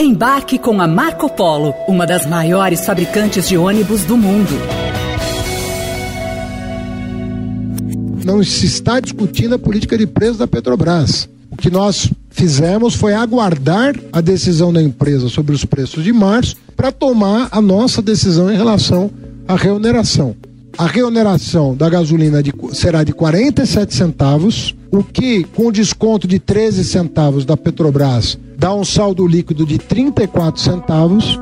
Embarque 0.00 0.60
com 0.60 0.80
a 0.80 0.86
Marco 0.86 1.28
Polo, 1.28 1.74
uma 1.88 2.06
das 2.06 2.24
maiores 2.24 2.86
fabricantes 2.86 3.48
de 3.48 3.56
ônibus 3.58 4.04
do 4.04 4.16
mundo. 4.16 4.52
Não 8.24 8.44
se 8.44 8.66
está 8.66 9.00
discutindo 9.00 9.56
a 9.56 9.58
política 9.58 9.98
de 9.98 10.06
preço 10.06 10.38
da 10.38 10.46
Petrobras. 10.46 11.28
O 11.50 11.56
que 11.56 11.68
nós 11.68 12.12
fizemos 12.30 12.94
foi 12.94 13.12
aguardar 13.12 13.96
a 14.12 14.20
decisão 14.20 14.72
da 14.72 14.80
empresa 14.80 15.28
sobre 15.28 15.52
os 15.52 15.64
preços 15.64 16.04
de 16.04 16.12
março 16.12 16.54
para 16.76 16.92
tomar 16.92 17.48
a 17.50 17.60
nossa 17.60 18.00
decisão 18.00 18.52
em 18.52 18.56
relação 18.56 19.10
à 19.48 19.56
reoneração. 19.56 20.36
A 20.78 20.86
reoneração 20.86 21.74
da 21.74 21.90
gasolina 21.90 22.40
de, 22.40 22.52
será 22.72 23.02
de 23.02 23.12
47 23.12 23.92
centavos, 23.92 24.76
o 24.90 25.02
que, 25.02 25.44
com 25.44 25.70
desconto 25.70 26.26
de 26.26 26.38
13 26.38 26.84
centavos 26.84 27.44
da 27.44 27.56
Petrobras, 27.56 28.38
dá 28.56 28.74
um 28.74 28.84
saldo 28.84 29.26
líquido 29.26 29.66
de 29.66 29.78
34 29.78 30.60
centavos. 30.60 31.38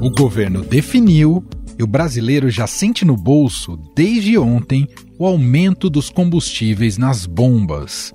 O 0.00 0.10
governo 0.10 0.62
definiu 0.62 1.44
e 1.78 1.82
o 1.82 1.86
brasileiro 1.86 2.48
já 2.48 2.66
sente 2.66 3.04
no 3.04 3.16
bolso, 3.16 3.78
desde 3.94 4.38
ontem, 4.38 4.88
o 5.18 5.26
aumento 5.26 5.90
dos 5.90 6.08
combustíveis 6.08 6.96
nas 6.96 7.26
bombas. 7.26 8.14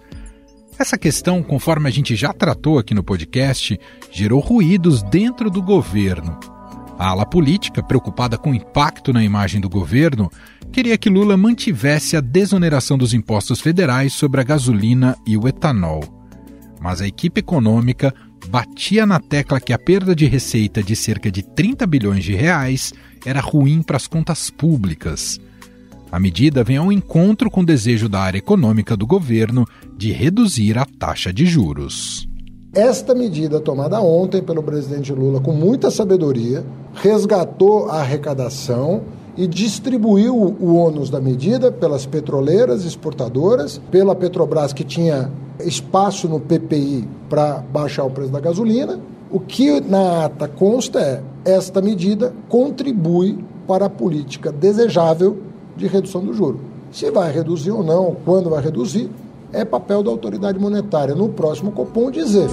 Essa 0.80 0.98
questão, 0.98 1.44
conforme 1.44 1.88
a 1.88 1.92
gente 1.92 2.16
já 2.16 2.34
tratou 2.34 2.80
aqui 2.80 2.94
no 2.94 3.03
podcast, 3.03 3.80
gerou 4.12 4.39
ruídos 4.39 5.03
dentro 5.03 5.50
do 5.52 5.62
governo. 5.62 6.39
A 7.02 7.08
ala 7.08 7.26
política, 7.26 7.82
preocupada 7.82 8.38
com 8.38 8.52
o 8.52 8.54
impacto 8.54 9.12
na 9.12 9.23
imagem 9.23 9.59
do 9.59 9.68
governo, 9.68 10.30
queria 10.72 10.96
que 11.00 11.09
Lula 11.09 11.36
mantivesse 11.36 12.16
a 12.16 12.22
desoneração 12.22 12.96
dos 12.96 13.12
impostos 13.12 13.59
federais 13.59 14.14
sobre 14.14 14.40
a 14.40 14.44
gasolina 14.44 15.18
e 15.26 15.36
o 15.36 15.48
etanol. 15.48 16.04
Mas 16.80 17.02
a 17.02 17.08
equipe 17.08 17.40
econômica 17.40 18.14
batia 18.50 19.03
na 19.03 19.20
tecla 19.20 19.59
que 19.59 19.73
a 19.73 19.80
perda 19.80 20.14
de 20.14 20.28
receita 20.28 20.84
de 20.84 20.95
cerca 20.95 21.31
de 21.31 21.42
30 21.42 21.88
bilhões 21.88 22.23
de 22.23 22.36
reais 22.36 22.94
era 23.25 23.42
ruim 23.42 23.81
para 23.81 23.97
as 23.97 24.06
contas 24.06 24.52
públicas. 24.52 25.42
A 26.12 26.20
medida 26.20 26.64
vem 26.64 26.78
ao 26.78 26.92
encontro 26.92 27.50
com 27.50 27.62
o 27.62 27.66
desejo 27.66 28.08
da 28.08 28.22
área 28.22 28.38
econômica 28.38 28.95
do 28.95 29.08
governo 29.08 29.68
de 29.97 30.12
reduzir 30.12 30.78
a 30.78 30.86
taxa 30.86 31.34
de 31.34 31.47
juros. 31.47 32.30
Esta 32.73 33.14
medida 33.14 33.59
tomada 33.59 34.00
ontem 34.00 34.41
pelo 34.41 34.64
presidente 34.64 35.11
Lula 35.11 35.41
com 35.41 35.52
muita 35.52 35.91
sabedoria 35.91 36.64
resgatou 36.94 37.89
a 37.89 37.95
arrecadação 37.95 39.02
e 39.36 39.45
distribuiu 39.45 40.33
o 40.33 40.75
ônus 40.75 41.09
da 41.09 41.19
medida 41.19 41.69
pelas 41.69 42.05
petroleiras 42.05 42.86
exportadoras, 42.86 43.81
pela 43.91 44.16
Petrobras 44.16 44.72
que 44.72 44.86
tinha 44.86 45.30
espaço 45.59 46.30
no 46.30 46.39
PPI 46.39 47.05
para 47.30 47.58
baixar 47.58 48.05
o 48.05 48.09
preço 48.09 48.31
da 48.31 48.39
gasolina. 48.39 49.02
O 49.30 49.38
que 49.38 49.81
na 49.81 50.23
ata 50.23 50.47
consta 50.47 51.02
é 51.02 51.22
esta 51.44 51.81
medida 51.81 52.33
contribui 52.47 53.44
para 53.67 53.88
a 53.88 53.89
política 53.89 54.50
desejável 54.50 55.39
de 55.75 55.88
redução 55.88 56.23
do 56.23 56.33
juro. 56.33 56.61
Se 56.89 57.11
vai 57.11 57.33
reduzir 57.33 57.72
ou 57.72 57.83
não, 57.83 58.16
quando 58.23 58.50
vai 58.50 58.63
reduzir, 58.63 59.09
é 59.53 59.66
papel 59.66 60.03
da 60.03 60.09
autoridade 60.09 60.59
monetária 60.59 61.16
no 61.16 61.30
próximo 61.30 61.71
Copom 61.71 62.09
dizer. 62.11 62.49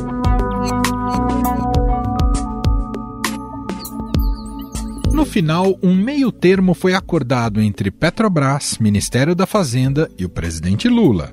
No 5.13 5.25
final, 5.25 5.77
um 5.83 5.97
meio 5.97 6.31
termo 6.31 6.75
foi 6.75 6.95
acordado 6.95 7.61
entre 7.61 7.91
Petrobras, 7.91 8.79
Ministério 8.79 9.35
da 9.35 9.47
Fazenda 9.47 10.09
e 10.17 10.25
o 10.25 10.29
presidente 10.29 10.89
Lula. 10.89 11.33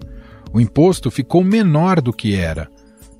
O 0.52 0.60
imposto 0.60 1.12
ficou 1.12 1.44
menor 1.44 2.02
do 2.02 2.12
que 2.12 2.36
era. 2.36 2.68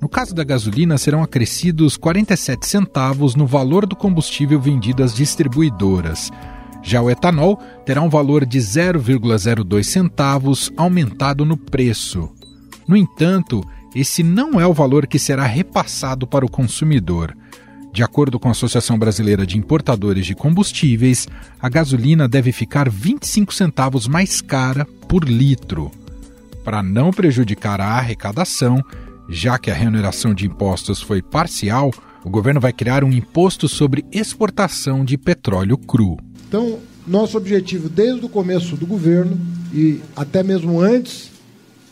No 0.00 0.08
caso 0.08 0.34
da 0.34 0.42
gasolina, 0.42 0.98
serão 0.98 1.22
acrescidos 1.22 1.96
47 1.96 2.66
centavos 2.66 3.34
no 3.34 3.46
valor 3.46 3.86
do 3.86 3.94
combustível 3.94 4.60
vendido 4.60 5.02
às 5.02 5.14
distribuidoras. 5.14 6.30
Já 6.82 7.00
o 7.02 7.10
etanol 7.10 7.58
terá 7.84 8.00
um 8.00 8.08
valor 8.08 8.44
de 8.44 8.58
0,02 8.58 9.82
centavos 9.82 10.72
aumentado 10.76 11.44
no 11.44 11.56
preço. 11.56 12.35
No 12.86 12.96
entanto, 12.96 13.64
esse 13.94 14.22
não 14.22 14.60
é 14.60 14.66
o 14.66 14.74
valor 14.74 15.06
que 15.06 15.18
será 15.18 15.44
repassado 15.44 16.26
para 16.26 16.44
o 16.44 16.50
consumidor. 16.50 17.36
De 17.92 18.02
acordo 18.02 18.38
com 18.38 18.48
a 18.48 18.50
Associação 18.50 18.98
Brasileira 18.98 19.46
de 19.46 19.56
Importadores 19.56 20.26
de 20.26 20.34
Combustíveis, 20.34 21.26
a 21.58 21.68
gasolina 21.68 22.28
deve 22.28 22.52
ficar 22.52 22.90
25 22.90 23.54
centavos 23.54 24.06
mais 24.06 24.42
cara 24.42 24.84
por 25.08 25.24
litro. 25.24 25.90
Para 26.62 26.82
não 26.82 27.10
prejudicar 27.10 27.80
a 27.80 27.86
arrecadação, 27.86 28.84
já 29.28 29.58
que 29.58 29.70
a 29.70 29.74
remuneração 29.74 30.34
de 30.34 30.46
impostos 30.46 31.00
foi 31.00 31.22
parcial, 31.22 31.90
o 32.22 32.28
governo 32.28 32.60
vai 32.60 32.72
criar 32.72 33.02
um 33.02 33.12
imposto 33.12 33.66
sobre 33.66 34.04
exportação 34.12 35.04
de 35.04 35.16
petróleo 35.16 35.78
cru. 35.78 36.18
Então, 36.48 36.78
nosso 37.06 37.38
objetivo 37.38 37.88
desde 37.88 38.26
o 38.26 38.28
começo 38.28 38.76
do 38.76 38.86
governo 38.86 39.40
e 39.72 40.00
até 40.14 40.42
mesmo 40.42 40.80
antes 40.80 41.30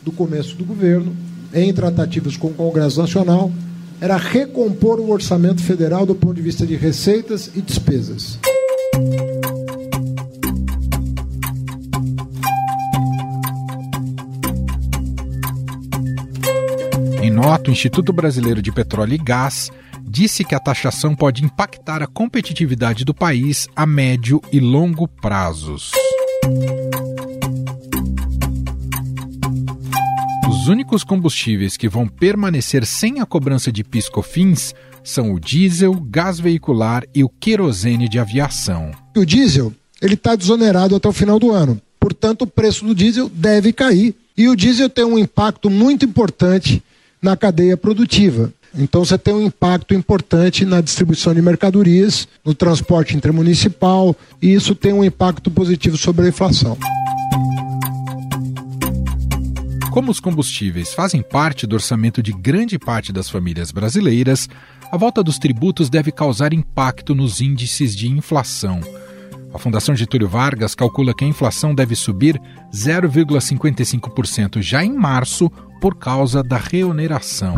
do 0.05 0.11
começo 0.11 0.55
do 0.55 0.63
governo, 0.63 1.15
em 1.51 1.73
tratativas 1.73 2.37
com 2.37 2.47
o 2.47 2.53
Congresso 2.53 3.01
Nacional, 3.01 3.51
era 3.99 4.17
recompor 4.17 4.99
o 4.99 5.09
orçamento 5.09 5.63
federal 5.63 6.05
do 6.05 6.13
ponto 6.13 6.35
de 6.35 6.41
vista 6.41 6.65
de 6.65 6.75
receitas 6.75 7.49
e 7.55 7.61
despesas. 7.61 8.37
Em 17.21 17.31
nota, 17.31 17.69
o 17.69 17.73
Instituto 17.73 18.13
Brasileiro 18.13 18.61
de 18.61 18.71
Petróleo 18.71 19.15
e 19.15 19.17
Gás 19.17 19.71
disse 20.07 20.43
que 20.45 20.53
a 20.53 20.59
taxação 20.59 21.15
pode 21.15 21.43
impactar 21.43 22.03
a 22.03 22.07
competitividade 22.07 23.03
do 23.03 23.13
país 23.13 23.67
a 23.75 23.85
médio 23.85 24.39
e 24.51 24.59
longo 24.59 25.07
prazos. 25.07 25.91
Os 30.65 30.69
únicos 30.69 31.03
combustíveis 31.03 31.77
que 31.77 31.87
vão 31.87 32.07
permanecer 32.07 32.87
sem 32.87 33.19
a 33.19 33.25
cobrança 33.27 33.71
de 33.71 33.83
piscofins 33.83 34.73
são 35.03 35.31
o 35.31 35.39
diesel, 35.39 35.93
gás 36.09 36.39
veicular 36.39 37.03
e 37.13 37.23
o 37.23 37.29
querosene 37.29 38.09
de 38.09 38.17
aviação. 38.17 38.89
O 39.15 39.23
diesel 39.23 39.71
ele 40.01 40.15
está 40.15 40.35
desonerado 40.35 40.95
até 40.95 41.07
o 41.07 41.13
final 41.13 41.37
do 41.37 41.51
ano. 41.51 41.79
Portanto, 41.99 42.41
o 42.41 42.47
preço 42.47 42.83
do 42.83 42.95
diesel 42.95 43.29
deve 43.29 43.71
cair. 43.71 44.15
E 44.35 44.49
o 44.49 44.55
diesel 44.55 44.89
tem 44.89 45.05
um 45.05 45.19
impacto 45.19 45.69
muito 45.69 46.03
importante 46.03 46.81
na 47.21 47.37
cadeia 47.37 47.77
produtiva. 47.77 48.51
Então 48.75 49.05
você 49.05 49.19
tem 49.19 49.35
um 49.35 49.45
impacto 49.45 49.93
importante 49.93 50.65
na 50.65 50.81
distribuição 50.81 51.31
de 51.35 51.43
mercadorias, 51.43 52.27
no 52.43 52.55
transporte 52.55 53.15
intermunicipal, 53.15 54.15
e 54.41 54.51
isso 54.51 54.73
tem 54.73 54.93
um 54.93 55.03
impacto 55.03 55.51
positivo 55.51 55.95
sobre 55.95 56.25
a 56.25 56.29
inflação. 56.29 56.75
Como 59.95 60.11
os 60.11 60.19
combustíveis 60.19 60.93
fazem 60.93 61.21
parte 61.21 61.65
do 61.65 61.73
orçamento 61.73 62.21
de 62.21 62.33
grande 62.33 62.77
parte 62.77 63.13
das 63.13 63.29
famílias 63.29 63.71
brasileiras, 63.71 64.49
a 64.91 64.97
volta 64.97 65.23
dos 65.23 65.39
tributos 65.39 65.89
deve 65.89 66.11
causar 66.11 66.51
impacto 66.51 67.15
nos 67.15 67.39
índices 67.39 67.95
de 67.95 68.09
inflação. 68.11 68.81
A 69.53 69.57
Fundação 69.57 69.95
Getúlio 69.95 70.27
Vargas 70.27 70.75
calcula 70.75 71.13
que 71.13 71.23
a 71.23 71.27
inflação 71.29 71.73
deve 71.73 71.95
subir 71.95 72.37
0,55% 72.73 74.61
já 74.61 74.83
em 74.83 74.91
março 74.91 75.49
por 75.79 75.95
causa 75.95 76.43
da 76.43 76.57
reoneração. 76.57 77.55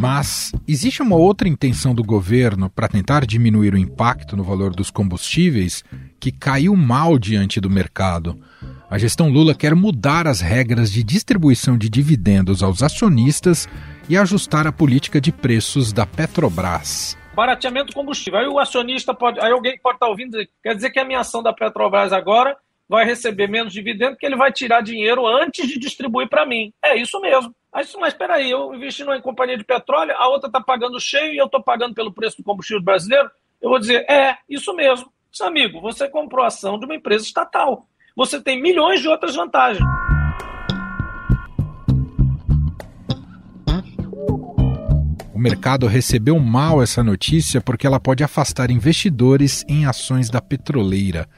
Mas 0.00 0.50
existe 0.66 1.02
uma 1.02 1.16
outra 1.16 1.46
intenção 1.46 1.94
do 1.94 2.02
governo 2.02 2.70
para 2.70 2.88
tentar 2.88 3.26
diminuir 3.26 3.74
o 3.74 3.78
impacto 3.78 4.34
no 4.34 4.44
valor 4.44 4.74
dos 4.74 4.90
combustíveis 4.90 5.84
que 6.24 6.32
caiu 6.32 6.74
mal 6.74 7.18
diante 7.18 7.60
do 7.60 7.68
mercado. 7.68 8.42
A 8.88 8.96
gestão 8.96 9.28
Lula 9.28 9.54
quer 9.54 9.74
mudar 9.74 10.26
as 10.26 10.40
regras 10.40 10.90
de 10.90 11.04
distribuição 11.04 11.76
de 11.76 11.90
dividendos 11.90 12.62
aos 12.62 12.82
acionistas 12.82 13.68
e 14.08 14.16
ajustar 14.16 14.66
a 14.66 14.72
política 14.72 15.20
de 15.20 15.30
preços 15.30 15.92
da 15.92 16.06
Petrobras. 16.06 17.14
Barateamento 17.34 17.88
do 17.88 17.92
combustível. 17.92 18.40
Aí 18.40 18.46
o 18.46 18.58
acionista 18.58 19.12
pode. 19.12 19.38
Aí 19.38 19.52
alguém 19.52 19.78
pode 19.78 19.96
estar 19.96 20.06
ouvindo 20.06 20.30
dizer, 20.30 20.48
quer 20.62 20.74
dizer 20.74 20.90
que 20.92 20.98
a 20.98 21.04
minha 21.04 21.20
ação 21.20 21.42
da 21.42 21.52
Petrobras 21.52 22.10
agora 22.10 22.56
vai 22.88 23.04
receber 23.04 23.46
menos 23.46 23.74
dividendo 23.74 24.12
porque 24.12 24.24
ele 24.24 24.36
vai 24.36 24.50
tirar 24.50 24.80
dinheiro 24.80 25.26
antes 25.26 25.68
de 25.68 25.78
distribuir 25.78 26.30
para 26.30 26.46
mim. 26.46 26.72
É 26.82 26.96
isso 26.96 27.20
mesmo. 27.20 27.54
Aí, 27.70 27.84
mas 28.00 28.14
espera 28.14 28.36
aí, 28.36 28.50
eu 28.50 28.74
investi 28.74 29.04
numa 29.04 29.20
companhia 29.20 29.58
de 29.58 29.64
petróleo, 29.64 30.14
a 30.16 30.26
outra 30.28 30.46
está 30.46 30.60
pagando 30.62 30.98
cheio 30.98 31.34
e 31.34 31.36
eu 31.36 31.44
estou 31.44 31.62
pagando 31.62 31.94
pelo 31.94 32.14
preço 32.14 32.38
do 32.38 32.44
combustível 32.44 32.82
brasileiro. 32.82 33.30
Eu 33.60 33.68
vou 33.68 33.78
dizer, 33.78 34.08
é, 34.08 34.38
isso 34.48 34.74
mesmo. 34.74 35.12
Amigo, 35.42 35.80
você 35.80 36.08
comprou 36.08 36.44
ação 36.44 36.78
de 36.78 36.84
uma 36.84 36.94
empresa 36.94 37.24
estatal. 37.24 37.86
Você 38.16 38.40
tem 38.40 38.62
milhões 38.62 39.00
de 39.00 39.08
outras 39.08 39.34
vantagens. 39.34 39.84
O 45.34 45.38
mercado 45.38 45.86
recebeu 45.88 46.38
mal 46.38 46.80
essa 46.80 47.02
notícia 47.02 47.60
porque 47.60 47.86
ela 47.86 47.98
pode 47.98 48.22
afastar 48.22 48.70
investidores 48.70 49.64
em 49.68 49.84
ações 49.84 50.30
da 50.30 50.40
petroleira. 50.40 51.28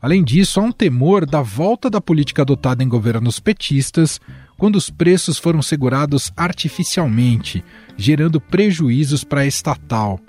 Além 0.00 0.22
disso, 0.22 0.60
há 0.60 0.62
um 0.62 0.72
temor 0.72 1.26
da 1.26 1.42
volta 1.42 1.90
da 1.90 2.00
política 2.00 2.42
adotada 2.42 2.84
em 2.84 2.88
governos 2.88 3.40
petistas, 3.40 4.20
quando 4.56 4.76
os 4.76 4.88
preços 4.88 5.38
foram 5.38 5.60
segurados 5.60 6.32
artificialmente, 6.36 7.64
gerando 7.96 8.40
prejuízos 8.40 9.24
para 9.24 9.40
a 9.40 9.46
estatal. 9.46 10.20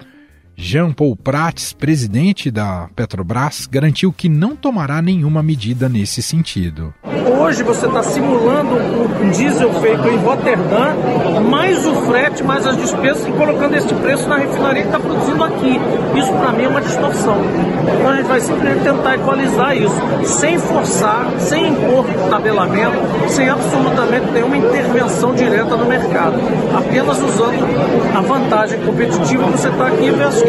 Jean 0.57 0.94
Paul 0.94 1.18
Prats, 1.18 1.74
presidente 1.74 2.50
da 2.50 2.88
Petrobras, 2.96 3.68
garantiu 3.68 4.13
que 4.13 4.30
não 4.30 4.56
tomará 4.56 5.02
nenhuma 5.02 5.44
medida 5.44 5.90
nesse 5.90 6.24
sentido. 6.24 6.94
Hoje 7.38 7.62
você 7.62 7.86
está 7.86 8.02
simulando 8.02 8.75
um 9.22 9.30
diesel 9.30 9.72
feito 9.81 10.07
em 10.07 10.18
Roterdã, 10.18 10.96
mais 11.50 11.86
o 11.86 11.94
frete, 12.07 12.44
mais 12.44 12.66
as 12.66 12.78
despesas 12.78 13.28
e 13.28 13.31
colocando 13.34 13.75
esse 13.75 13.94
preço 13.96 14.28
na 14.30 14.38
refinaria 14.38 14.84
que 14.84 14.88
está 14.88 15.00
produzindo 15.00 15.44
aqui. 15.44 15.80
Isso 16.18 16.31
para 16.34 16.52
mim 16.54 16.63
é 16.63 16.68
uma 16.68 16.81
distorção. 16.81 17.38
Então 17.84 18.10
a 18.10 18.16
gente 18.16 18.28
vai 18.28 18.40
simplesmente 18.40 18.84
tentar 18.84 19.16
equalizar 19.16 19.78
isso, 19.78 19.96
sem 20.24 20.58
forçar, 20.58 21.30
sem 21.40 21.68
impor 21.68 22.06
tabelamento, 22.30 22.98
sem 23.28 23.50
absolutamente 23.50 24.31
nenhuma 24.31 24.58
intervenção 24.58 25.36
direta 25.36 25.75
no 25.75 25.86
mercado. 25.86 26.38
Apenas 26.75 27.22
usando 27.22 27.66
a 28.16 28.22
vantagem 28.22 28.80
competitiva 28.81 29.44
que 29.51 29.58
você 29.60 29.69
está 29.69 29.88
aqui 29.88 30.10
versus 30.12 30.45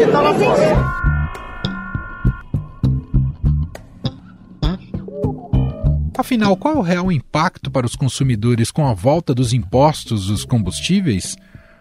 Afinal, 6.17 6.57
qual 6.57 6.75
é 6.75 6.77
o 6.77 6.81
real 6.81 7.11
impacto 7.11 7.71
para 7.71 7.85
os 7.85 7.95
consumidores 7.95 8.71
com 8.71 8.87
a 8.87 8.93
volta 8.93 9.33
dos 9.33 9.53
impostos 9.53 10.27
dos 10.27 10.43
combustíveis? 10.43 11.37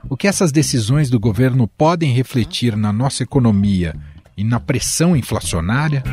O 0.08 0.16
que 0.16 0.28
essas 0.28 0.52
decisões 0.52 1.10
do 1.10 1.18
governo 1.18 1.66
podem 1.66 2.12
refletir 2.12 2.76
na 2.76 2.92
nossa 2.92 3.22
economia 3.22 3.96
e 4.36 4.44
na 4.44 4.60
pressão 4.60 5.16
inflacionária? 5.16 6.04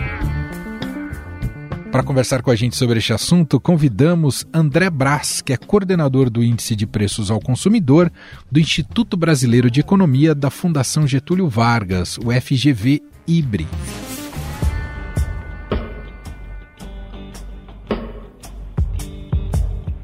Para 1.93 2.01
conversar 2.01 2.41
com 2.41 2.49
a 2.49 2.55
gente 2.55 2.75
sobre 2.75 2.97
este 2.97 3.13
assunto, 3.13 3.59
convidamos 3.59 4.47
André 4.51 4.89
Brás, 4.89 5.41
que 5.41 5.53
é 5.53 5.57
coordenador 5.57 6.27
do 6.27 6.43
Índice 6.43 6.75
de 6.75 6.87
Preços 6.87 7.29
ao 7.29 7.39
Consumidor 7.39 8.11
do 8.51 8.59
Instituto 8.59 9.15
Brasileiro 9.15 9.69
de 9.69 9.81
Economia 9.81 10.33
da 10.33 10.49
Fundação 10.49 11.05
Getúlio 11.05 11.47
Vargas, 11.47 12.17
o 12.17 12.31
FGV 12.31 12.99
IBRE. 13.27 13.67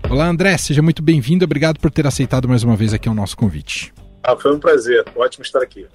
Olá, 0.07 0.27
André, 0.27 0.55
seja 0.59 0.83
muito 0.83 1.01
bem-vindo. 1.01 1.43
Obrigado 1.43 1.79
por 1.79 1.89
ter 1.89 2.05
aceitado 2.05 2.47
mais 2.47 2.61
uma 2.61 2.75
vez 2.75 2.93
aqui 2.93 3.09
o 3.09 3.15
nosso 3.15 3.35
convite. 3.35 3.91
Ah, 4.21 4.35
foi 4.35 4.55
um 4.55 4.59
prazer. 4.59 5.03
Ótimo 5.15 5.43
estar 5.43 5.63
aqui. 5.63 5.87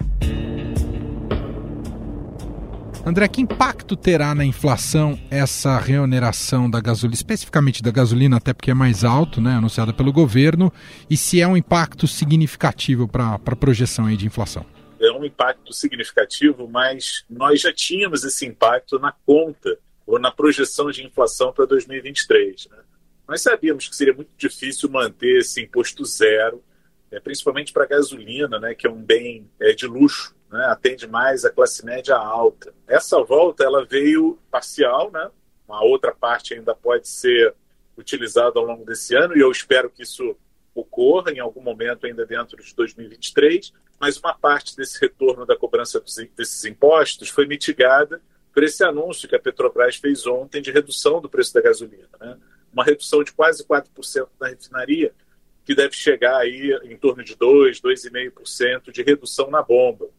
André, 3.07 3.27
que 3.27 3.39
impacto 3.39 3.95
terá 3.95 4.33
na 4.33 4.43
inflação 4.43 5.19
essa 5.29 5.77
reoneração 5.77 6.67
da 6.67 6.81
gasolina, 6.81 7.13
especificamente 7.13 7.83
da 7.83 7.91
gasolina, 7.91 8.37
até 8.37 8.51
porque 8.51 8.71
é 8.71 8.73
mais 8.73 9.03
alto, 9.03 9.39
né, 9.39 9.51
anunciada 9.51 9.93
pelo 9.93 10.11
governo, 10.11 10.73
e 11.07 11.15
se 11.15 11.39
é 11.39 11.47
um 11.47 11.55
impacto 11.55 12.07
significativo 12.07 13.07
para 13.07 13.35
a 13.35 13.55
projeção 13.55 14.07
aí 14.07 14.17
de 14.17 14.25
inflação? 14.25 14.65
É 14.99 15.11
um 15.11 15.23
impacto 15.23 15.71
significativo, 15.71 16.67
mas 16.67 17.23
nós 17.29 17.61
já 17.61 17.71
tínhamos 17.71 18.23
esse 18.23 18.43
impacto 18.43 18.97
na 18.97 19.13
conta 19.23 19.77
ou 20.07 20.17
na 20.17 20.31
projeção 20.31 20.89
de 20.89 21.05
inflação 21.05 21.53
para 21.53 21.65
2023. 21.65 22.69
Né? 22.71 22.77
Nós 23.27 23.39
sabíamos 23.39 23.87
que 23.87 23.95
seria 23.95 24.15
muito 24.15 24.31
difícil 24.35 24.89
manter 24.89 25.41
esse 25.41 25.61
imposto 25.61 26.03
zero, 26.05 26.63
é, 27.11 27.19
principalmente 27.19 27.71
para 27.71 27.83
a 27.83 27.87
gasolina, 27.87 28.59
né, 28.59 28.73
que 28.73 28.87
é 28.87 28.89
um 28.89 28.99
bem 28.99 29.47
é, 29.59 29.73
de 29.73 29.85
luxo 29.85 30.34
né, 30.55 30.65
atende 30.67 31.07
mais 31.07 31.45
a 31.45 31.51
classe 31.51 31.85
média 31.85 32.15
alta. 32.15 32.73
Essa 32.87 33.21
volta 33.23 33.63
ela 33.63 33.85
veio 33.85 34.39
parcial, 34.49 35.11
né? 35.11 35.29
Uma 35.67 35.83
outra 35.83 36.13
parte 36.13 36.53
ainda 36.53 36.73
pode 36.73 37.07
ser 37.07 37.53
utilizada 37.97 38.59
ao 38.59 38.65
longo 38.65 38.85
desse 38.85 39.15
ano 39.15 39.35
e 39.35 39.41
eu 39.41 39.51
espero 39.51 39.89
que 39.89 40.03
isso 40.03 40.35
ocorra 40.73 41.31
em 41.31 41.39
algum 41.39 41.61
momento 41.61 42.05
ainda 42.05 42.25
dentro 42.25 42.61
de 42.61 42.75
2023, 42.75 43.73
mas 43.99 44.17
uma 44.17 44.33
parte 44.33 44.75
desse 44.75 44.99
retorno 44.99 45.45
da 45.45 45.55
cobrança 45.55 46.03
desses 46.35 46.65
impostos 46.65 47.29
foi 47.29 47.45
mitigada 47.47 48.21
por 48.53 48.63
esse 48.63 48.83
anúncio 48.83 49.27
que 49.27 49.35
a 49.35 49.39
Petrobras 49.39 49.95
fez 49.95 50.25
ontem 50.27 50.61
de 50.61 50.71
redução 50.71 51.21
do 51.21 51.29
preço 51.29 51.53
da 51.53 51.61
gasolina, 51.61 52.09
né? 52.19 52.37
Uma 52.71 52.83
redução 52.83 53.23
de 53.23 53.31
quase 53.31 53.65
4% 53.65 54.27
na 54.39 54.49
refinaria, 54.49 55.13
que 55.65 55.73
deve 55.73 55.95
chegar 55.95 56.37
aí 56.37 56.77
em 56.83 56.97
torno 56.97 57.23
de 57.23 57.35
2, 57.35 57.81
2,5% 57.81 58.91
de 58.91 59.01
redução 59.01 59.49
na 59.49 59.63
bomba 59.63 60.09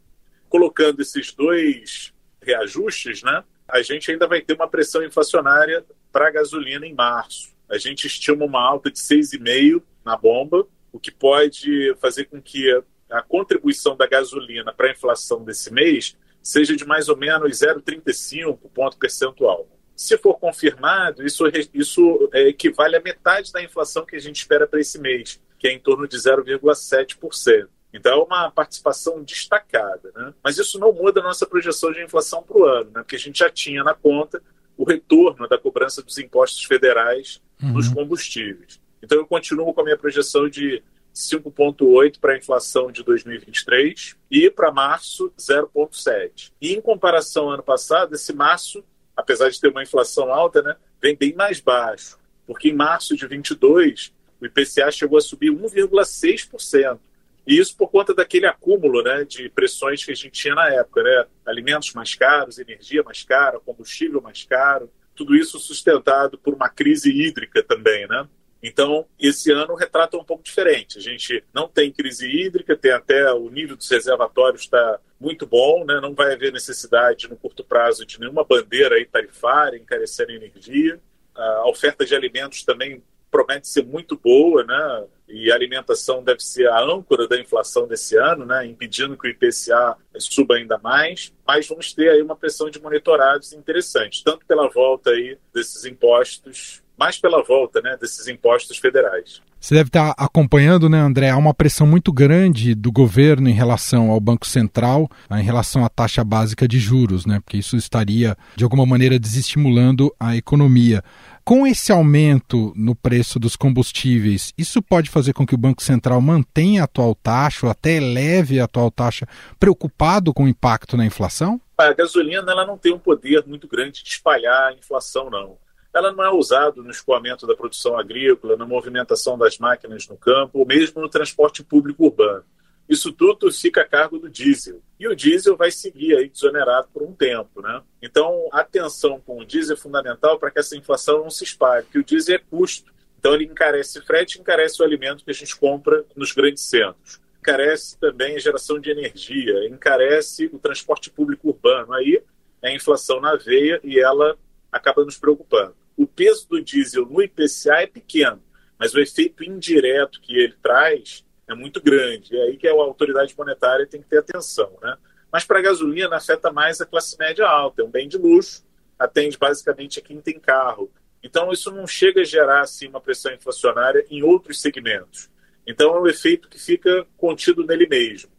colocando 0.48 1.00
esses 1.00 1.32
dois 1.32 2.12
reajustes, 2.40 3.22
né, 3.22 3.42
a 3.68 3.82
gente 3.82 4.10
ainda 4.10 4.26
vai 4.26 4.40
ter 4.40 4.54
uma 4.54 4.68
pressão 4.68 5.02
inflacionária 5.02 5.84
para 6.12 6.28
a 6.28 6.30
gasolina 6.30 6.86
em 6.86 6.94
março. 6.94 7.54
A 7.68 7.78
gente 7.78 8.06
estima 8.06 8.44
uma 8.44 8.62
alta 8.62 8.90
de 8.90 8.98
6,5% 8.98 9.82
na 10.04 10.16
bomba, 10.16 10.66
o 10.92 11.00
que 11.00 11.10
pode 11.10 11.94
fazer 12.00 12.26
com 12.26 12.40
que 12.40 12.70
a 13.10 13.22
contribuição 13.22 13.96
da 13.96 14.06
gasolina 14.06 14.72
para 14.72 14.88
a 14.88 14.92
inflação 14.92 15.44
desse 15.44 15.72
mês 15.72 16.16
seja 16.42 16.76
de 16.76 16.86
mais 16.86 17.08
ou 17.08 17.16
menos 17.16 17.58
0,35 17.58 18.58
ponto 18.72 18.96
percentual. 18.96 19.68
Se 19.96 20.16
for 20.18 20.38
confirmado, 20.38 21.24
isso, 21.24 21.44
isso 21.74 22.28
é, 22.32 22.48
equivale 22.48 22.96
à 22.96 23.00
metade 23.00 23.52
da 23.52 23.62
inflação 23.62 24.04
que 24.04 24.14
a 24.14 24.20
gente 24.20 24.36
espera 24.36 24.66
para 24.66 24.78
esse 24.78 24.98
mês, 25.00 25.40
que 25.58 25.66
é 25.66 25.72
em 25.72 25.78
torno 25.80 26.06
de 26.06 26.16
0,7%. 26.16 27.68
Então 27.96 28.12
é 28.12 28.24
uma 28.24 28.50
participação 28.50 29.22
destacada. 29.22 30.12
Né? 30.14 30.34
Mas 30.42 30.58
isso 30.58 30.78
não 30.78 30.92
muda 30.92 31.20
a 31.20 31.24
nossa 31.24 31.46
projeção 31.46 31.92
de 31.92 32.02
inflação 32.02 32.42
para 32.42 32.56
o 32.56 32.64
ano, 32.64 32.90
né? 32.90 33.02
porque 33.02 33.16
a 33.16 33.18
gente 33.18 33.38
já 33.38 33.50
tinha 33.50 33.82
na 33.82 33.94
conta 33.94 34.42
o 34.76 34.84
retorno 34.84 35.48
da 35.48 35.58
cobrança 35.58 36.02
dos 36.02 36.18
impostos 36.18 36.62
federais 36.64 37.40
uhum. 37.62 37.72
nos 37.72 37.88
combustíveis. 37.88 38.80
Então 39.02 39.18
eu 39.18 39.26
continuo 39.26 39.72
com 39.72 39.80
a 39.80 39.84
minha 39.84 39.96
projeção 39.96 40.48
de 40.48 40.82
5,8 41.14 42.20
para 42.20 42.34
a 42.34 42.36
inflação 42.36 42.92
de 42.92 43.02
2023 43.02 44.16
e 44.30 44.50
para 44.50 44.70
março 44.70 45.32
0,7. 45.38 46.52
E 46.60 46.74
em 46.74 46.80
comparação 46.80 47.44
ao 47.44 47.52
ano 47.52 47.62
passado, 47.62 48.14
esse 48.14 48.34
março, 48.34 48.84
apesar 49.16 49.48
de 49.48 49.58
ter 49.58 49.68
uma 49.68 49.82
inflação 49.82 50.30
alta, 50.30 50.60
né, 50.60 50.76
vem 51.00 51.16
bem 51.16 51.34
mais 51.34 51.58
baixo, 51.58 52.18
porque 52.46 52.68
em 52.68 52.74
março 52.74 53.16
de 53.16 53.26
22 53.26 54.12
o 54.38 54.44
IPCA 54.44 54.90
chegou 54.90 55.16
a 55.16 55.22
subir 55.22 55.50
1,6%. 55.50 56.98
E 57.46 57.58
isso 57.58 57.76
por 57.76 57.88
conta 57.88 58.12
daquele 58.12 58.46
acúmulo 58.46 59.02
né, 59.02 59.24
de 59.24 59.48
pressões 59.48 60.04
que 60.04 60.10
a 60.10 60.14
gente 60.14 60.32
tinha 60.32 60.54
na 60.54 60.68
época, 60.68 61.02
né? 61.02 61.26
Alimentos 61.46 61.92
mais 61.92 62.14
caros, 62.14 62.58
energia 62.58 63.02
mais 63.02 63.22
cara, 63.22 63.60
combustível 63.60 64.20
mais 64.20 64.44
caro, 64.44 64.90
tudo 65.14 65.34
isso 65.34 65.58
sustentado 65.58 66.36
por 66.38 66.52
uma 66.54 66.68
crise 66.68 67.10
hídrica 67.10 67.62
também, 67.62 68.06
né? 68.08 68.28
Então, 68.62 69.06
esse 69.18 69.52
ano 69.52 69.74
retrata 69.74 70.16
um 70.16 70.24
pouco 70.24 70.42
diferente. 70.42 70.98
A 70.98 71.00
gente 71.00 71.44
não 71.54 71.68
tem 71.68 71.92
crise 71.92 72.26
hídrica, 72.26 72.76
tem 72.76 72.90
até 72.90 73.30
o 73.32 73.48
nível 73.48 73.76
dos 73.76 73.88
reservatórios 73.88 74.62
está 74.62 74.98
muito 75.20 75.46
bom, 75.46 75.84
né? 75.84 76.00
não 76.00 76.14
vai 76.14 76.32
haver 76.32 76.52
necessidade 76.52 77.28
no 77.28 77.36
curto 77.36 77.62
prazo 77.62 78.04
de 78.04 78.18
nenhuma 78.18 78.44
bandeira 78.44 78.96
aí 78.96 79.04
tarifária 79.04 79.76
encarecendo 79.76 80.32
a 80.32 80.34
energia. 80.34 81.00
A 81.34 81.68
oferta 81.68 82.04
de 82.04 82.14
alimentos 82.14 82.64
também 82.64 83.02
promete 83.36 83.68
ser 83.68 83.84
muito 83.84 84.16
boa, 84.16 84.64
né? 84.64 85.04
E 85.28 85.52
a 85.52 85.54
alimentação 85.54 86.24
deve 86.24 86.40
ser 86.40 86.68
a 86.68 86.80
âncora 86.80 87.28
da 87.28 87.38
inflação 87.38 87.86
desse 87.86 88.16
ano, 88.16 88.46
né? 88.46 88.64
Impedindo 88.64 89.16
que 89.16 89.28
o 89.28 89.30
IPCA 89.30 89.96
suba 90.18 90.54
ainda 90.54 90.78
mais. 90.78 91.34
Mas 91.46 91.68
vamos 91.68 91.92
ter 91.92 92.08
aí 92.08 92.22
uma 92.22 92.34
pressão 92.34 92.70
de 92.70 92.80
monitorados 92.80 93.52
interessante, 93.52 94.24
tanto 94.24 94.46
pela 94.46 94.70
volta 94.70 95.10
aí 95.10 95.36
desses 95.52 95.84
impostos, 95.84 96.82
mais 96.96 97.18
pela 97.18 97.42
volta, 97.42 97.82
né? 97.82 97.98
Desses 98.00 98.26
impostos 98.26 98.78
federais. 98.78 99.42
Você 99.58 99.74
deve 99.74 99.88
estar 99.88 100.14
acompanhando, 100.16 100.88
né, 100.88 100.98
André? 100.98 101.30
Há 101.30 101.36
uma 101.36 101.54
pressão 101.54 101.86
muito 101.86 102.12
grande 102.12 102.74
do 102.74 102.92
governo 102.92 103.48
em 103.48 103.52
relação 103.52 104.10
ao 104.10 104.20
Banco 104.20 104.46
Central, 104.46 105.10
em 105.30 105.42
relação 105.42 105.84
à 105.84 105.88
taxa 105.88 106.22
básica 106.22 106.68
de 106.68 106.78
juros, 106.78 107.26
né? 107.26 107.40
Porque 107.40 107.56
isso 107.56 107.76
estaria, 107.76 108.36
de 108.54 108.62
alguma 108.62 108.86
maneira, 108.86 109.18
desestimulando 109.18 110.14
a 110.20 110.36
economia. 110.36 111.02
Com 111.44 111.66
esse 111.66 111.90
aumento 111.90 112.72
no 112.76 112.94
preço 112.94 113.38
dos 113.38 113.56
combustíveis, 113.56 114.52
isso 114.58 114.82
pode 114.82 115.08
fazer 115.08 115.32
com 115.32 115.46
que 115.46 115.54
o 115.54 115.58
Banco 115.58 115.82
Central 115.82 116.20
mantenha 116.20 116.82
a 116.82 116.84
atual 116.84 117.14
taxa 117.14 117.66
ou 117.66 117.70
até 117.70 117.96
eleve 117.96 118.60
a 118.60 118.64
atual 118.64 118.90
taxa, 118.90 119.26
preocupado 119.58 120.34
com 120.34 120.44
o 120.44 120.48
impacto 120.48 120.96
na 120.96 121.06
inflação? 121.06 121.60
A 121.78 121.92
gasolina 121.92 122.50
ela 122.50 122.66
não 122.66 122.76
tem 122.76 122.92
um 122.92 122.98
poder 122.98 123.44
muito 123.46 123.68
grande 123.68 124.02
de 124.02 124.08
espalhar 124.08 124.68
a 124.68 124.74
inflação, 124.74 125.30
não. 125.30 125.56
Ela 125.96 126.12
não 126.12 126.22
é 126.22 126.30
usada 126.30 126.82
no 126.82 126.90
escoamento 126.90 127.46
da 127.46 127.56
produção 127.56 127.98
agrícola, 127.98 128.54
na 128.54 128.66
movimentação 128.66 129.38
das 129.38 129.56
máquinas 129.56 130.06
no 130.06 130.14
campo, 130.14 130.58
ou 130.58 130.66
mesmo 130.66 131.00
no 131.00 131.08
transporte 131.08 131.64
público 131.64 132.04
urbano. 132.04 132.44
Isso 132.86 133.10
tudo 133.10 133.50
fica 133.50 133.80
a 133.80 133.88
cargo 133.88 134.18
do 134.18 134.28
diesel. 134.28 134.82
E 135.00 135.08
o 135.08 135.16
diesel 135.16 135.56
vai 135.56 135.70
seguir 135.70 136.14
aí 136.14 136.28
desonerado 136.28 136.88
por 136.92 137.02
um 137.02 137.14
tempo, 137.14 137.62
né? 137.62 137.82
Então, 138.02 138.46
atenção 138.52 139.18
com 139.24 139.38
o 139.38 139.44
diesel 139.46 139.74
é 139.74 139.78
fundamental 139.78 140.38
para 140.38 140.50
que 140.50 140.58
essa 140.58 140.76
inflação 140.76 141.20
não 141.20 141.30
se 141.30 141.44
espalhe, 141.44 141.84
porque 141.84 141.98
o 141.98 142.04
diesel 142.04 142.36
é 142.36 142.38
custo. 142.38 142.92
Então, 143.18 143.32
ele 143.32 143.44
encarece 143.44 144.02
frete, 144.02 144.38
encarece 144.38 144.82
o 144.82 144.84
alimento 144.84 145.24
que 145.24 145.30
a 145.30 145.34
gente 145.34 145.56
compra 145.56 146.04
nos 146.14 146.30
grandes 146.30 146.62
centros. 146.64 147.18
Encarece 147.40 147.98
também 147.98 148.36
a 148.36 148.38
geração 148.38 148.78
de 148.78 148.90
energia, 148.90 149.66
encarece 149.66 150.50
o 150.52 150.58
transporte 150.58 151.08
público 151.08 151.48
urbano. 151.48 151.94
Aí 151.94 152.22
é 152.60 152.68
a 152.68 152.74
inflação 152.74 153.18
na 153.18 153.34
veia 153.34 153.80
e 153.82 153.98
ela 153.98 154.36
acaba 154.70 155.02
nos 155.02 155.16
preocupando. 155.16 155.74
O 155.96 156.06
peso 156.06 156.48
do 156.48 156.62
diesel 156.62 157.06
no 157.06 157.22
IPCA 157.22 157.82
é 157.82 157.86
pequeno, 157.86 158.42
mas 158.78 158.94
o 158.94 159.00
efeito 159.00 159.42
indireto 159.42 160.20
que 160.20 160.36
ele 160.36 160.54
traz 160.62 161.24
é 161.48 161.54
muito 161.54 161.80
grande. 161.80 162.36
É 162.36 162.42
aí 162.42 162.56
que 162.56 162.68
a 162.68 162.72
autoridade 162.72 163.34
monetária 163.36 163.86
tem 163.86 164.02
que 164.02 164.08
ter 164.08 164.18
atenção. 164.18 164.76
Né? 164.82 164.96
Mas 165.32 165.44
para 165.44 165.58
a 165.58 165.62
gasolina 165.62 166.16
afeta 166.16 166.52
mais 166.52 166.80
a 166.80 166.86
classe 166.86 167.16
média 167.18 167.46
alta, 167.46 167.82
é 167.82 167.84
um 167.84 167.90
bem 167.90 168.08
de 168.08 168.18
luxo, 168.18 168.64
atende 168.98 169.38
basicamente 169.38 169.98
a 169.98 170.02
quem 170.02 170.20
tem 170.20 170.38
carro. 170.38 170.90
Então 171.22 171.50
isso 171.50 171.70
não 171.70 171.86
chega 171.86 172.20
a 172.20 172.24
gerar 172.24 172.60
assim, 172.60 172.88
uma 172.88 173.00
pressão 173.00 173.32
inflacionária 173.32 174.04
em 174.10 174.22
outros 174.22 174.60
segmentos. 174.60 175.30
Então 175.66 175.94
é 175.96 176.00
um 176.00 176.06
efeito 176.06 176.48
que 176.48 176.58
fica 176.58 177.06
contido 177.16 177.64
nele 177.64 177.86
mesmo. 177.88 178.30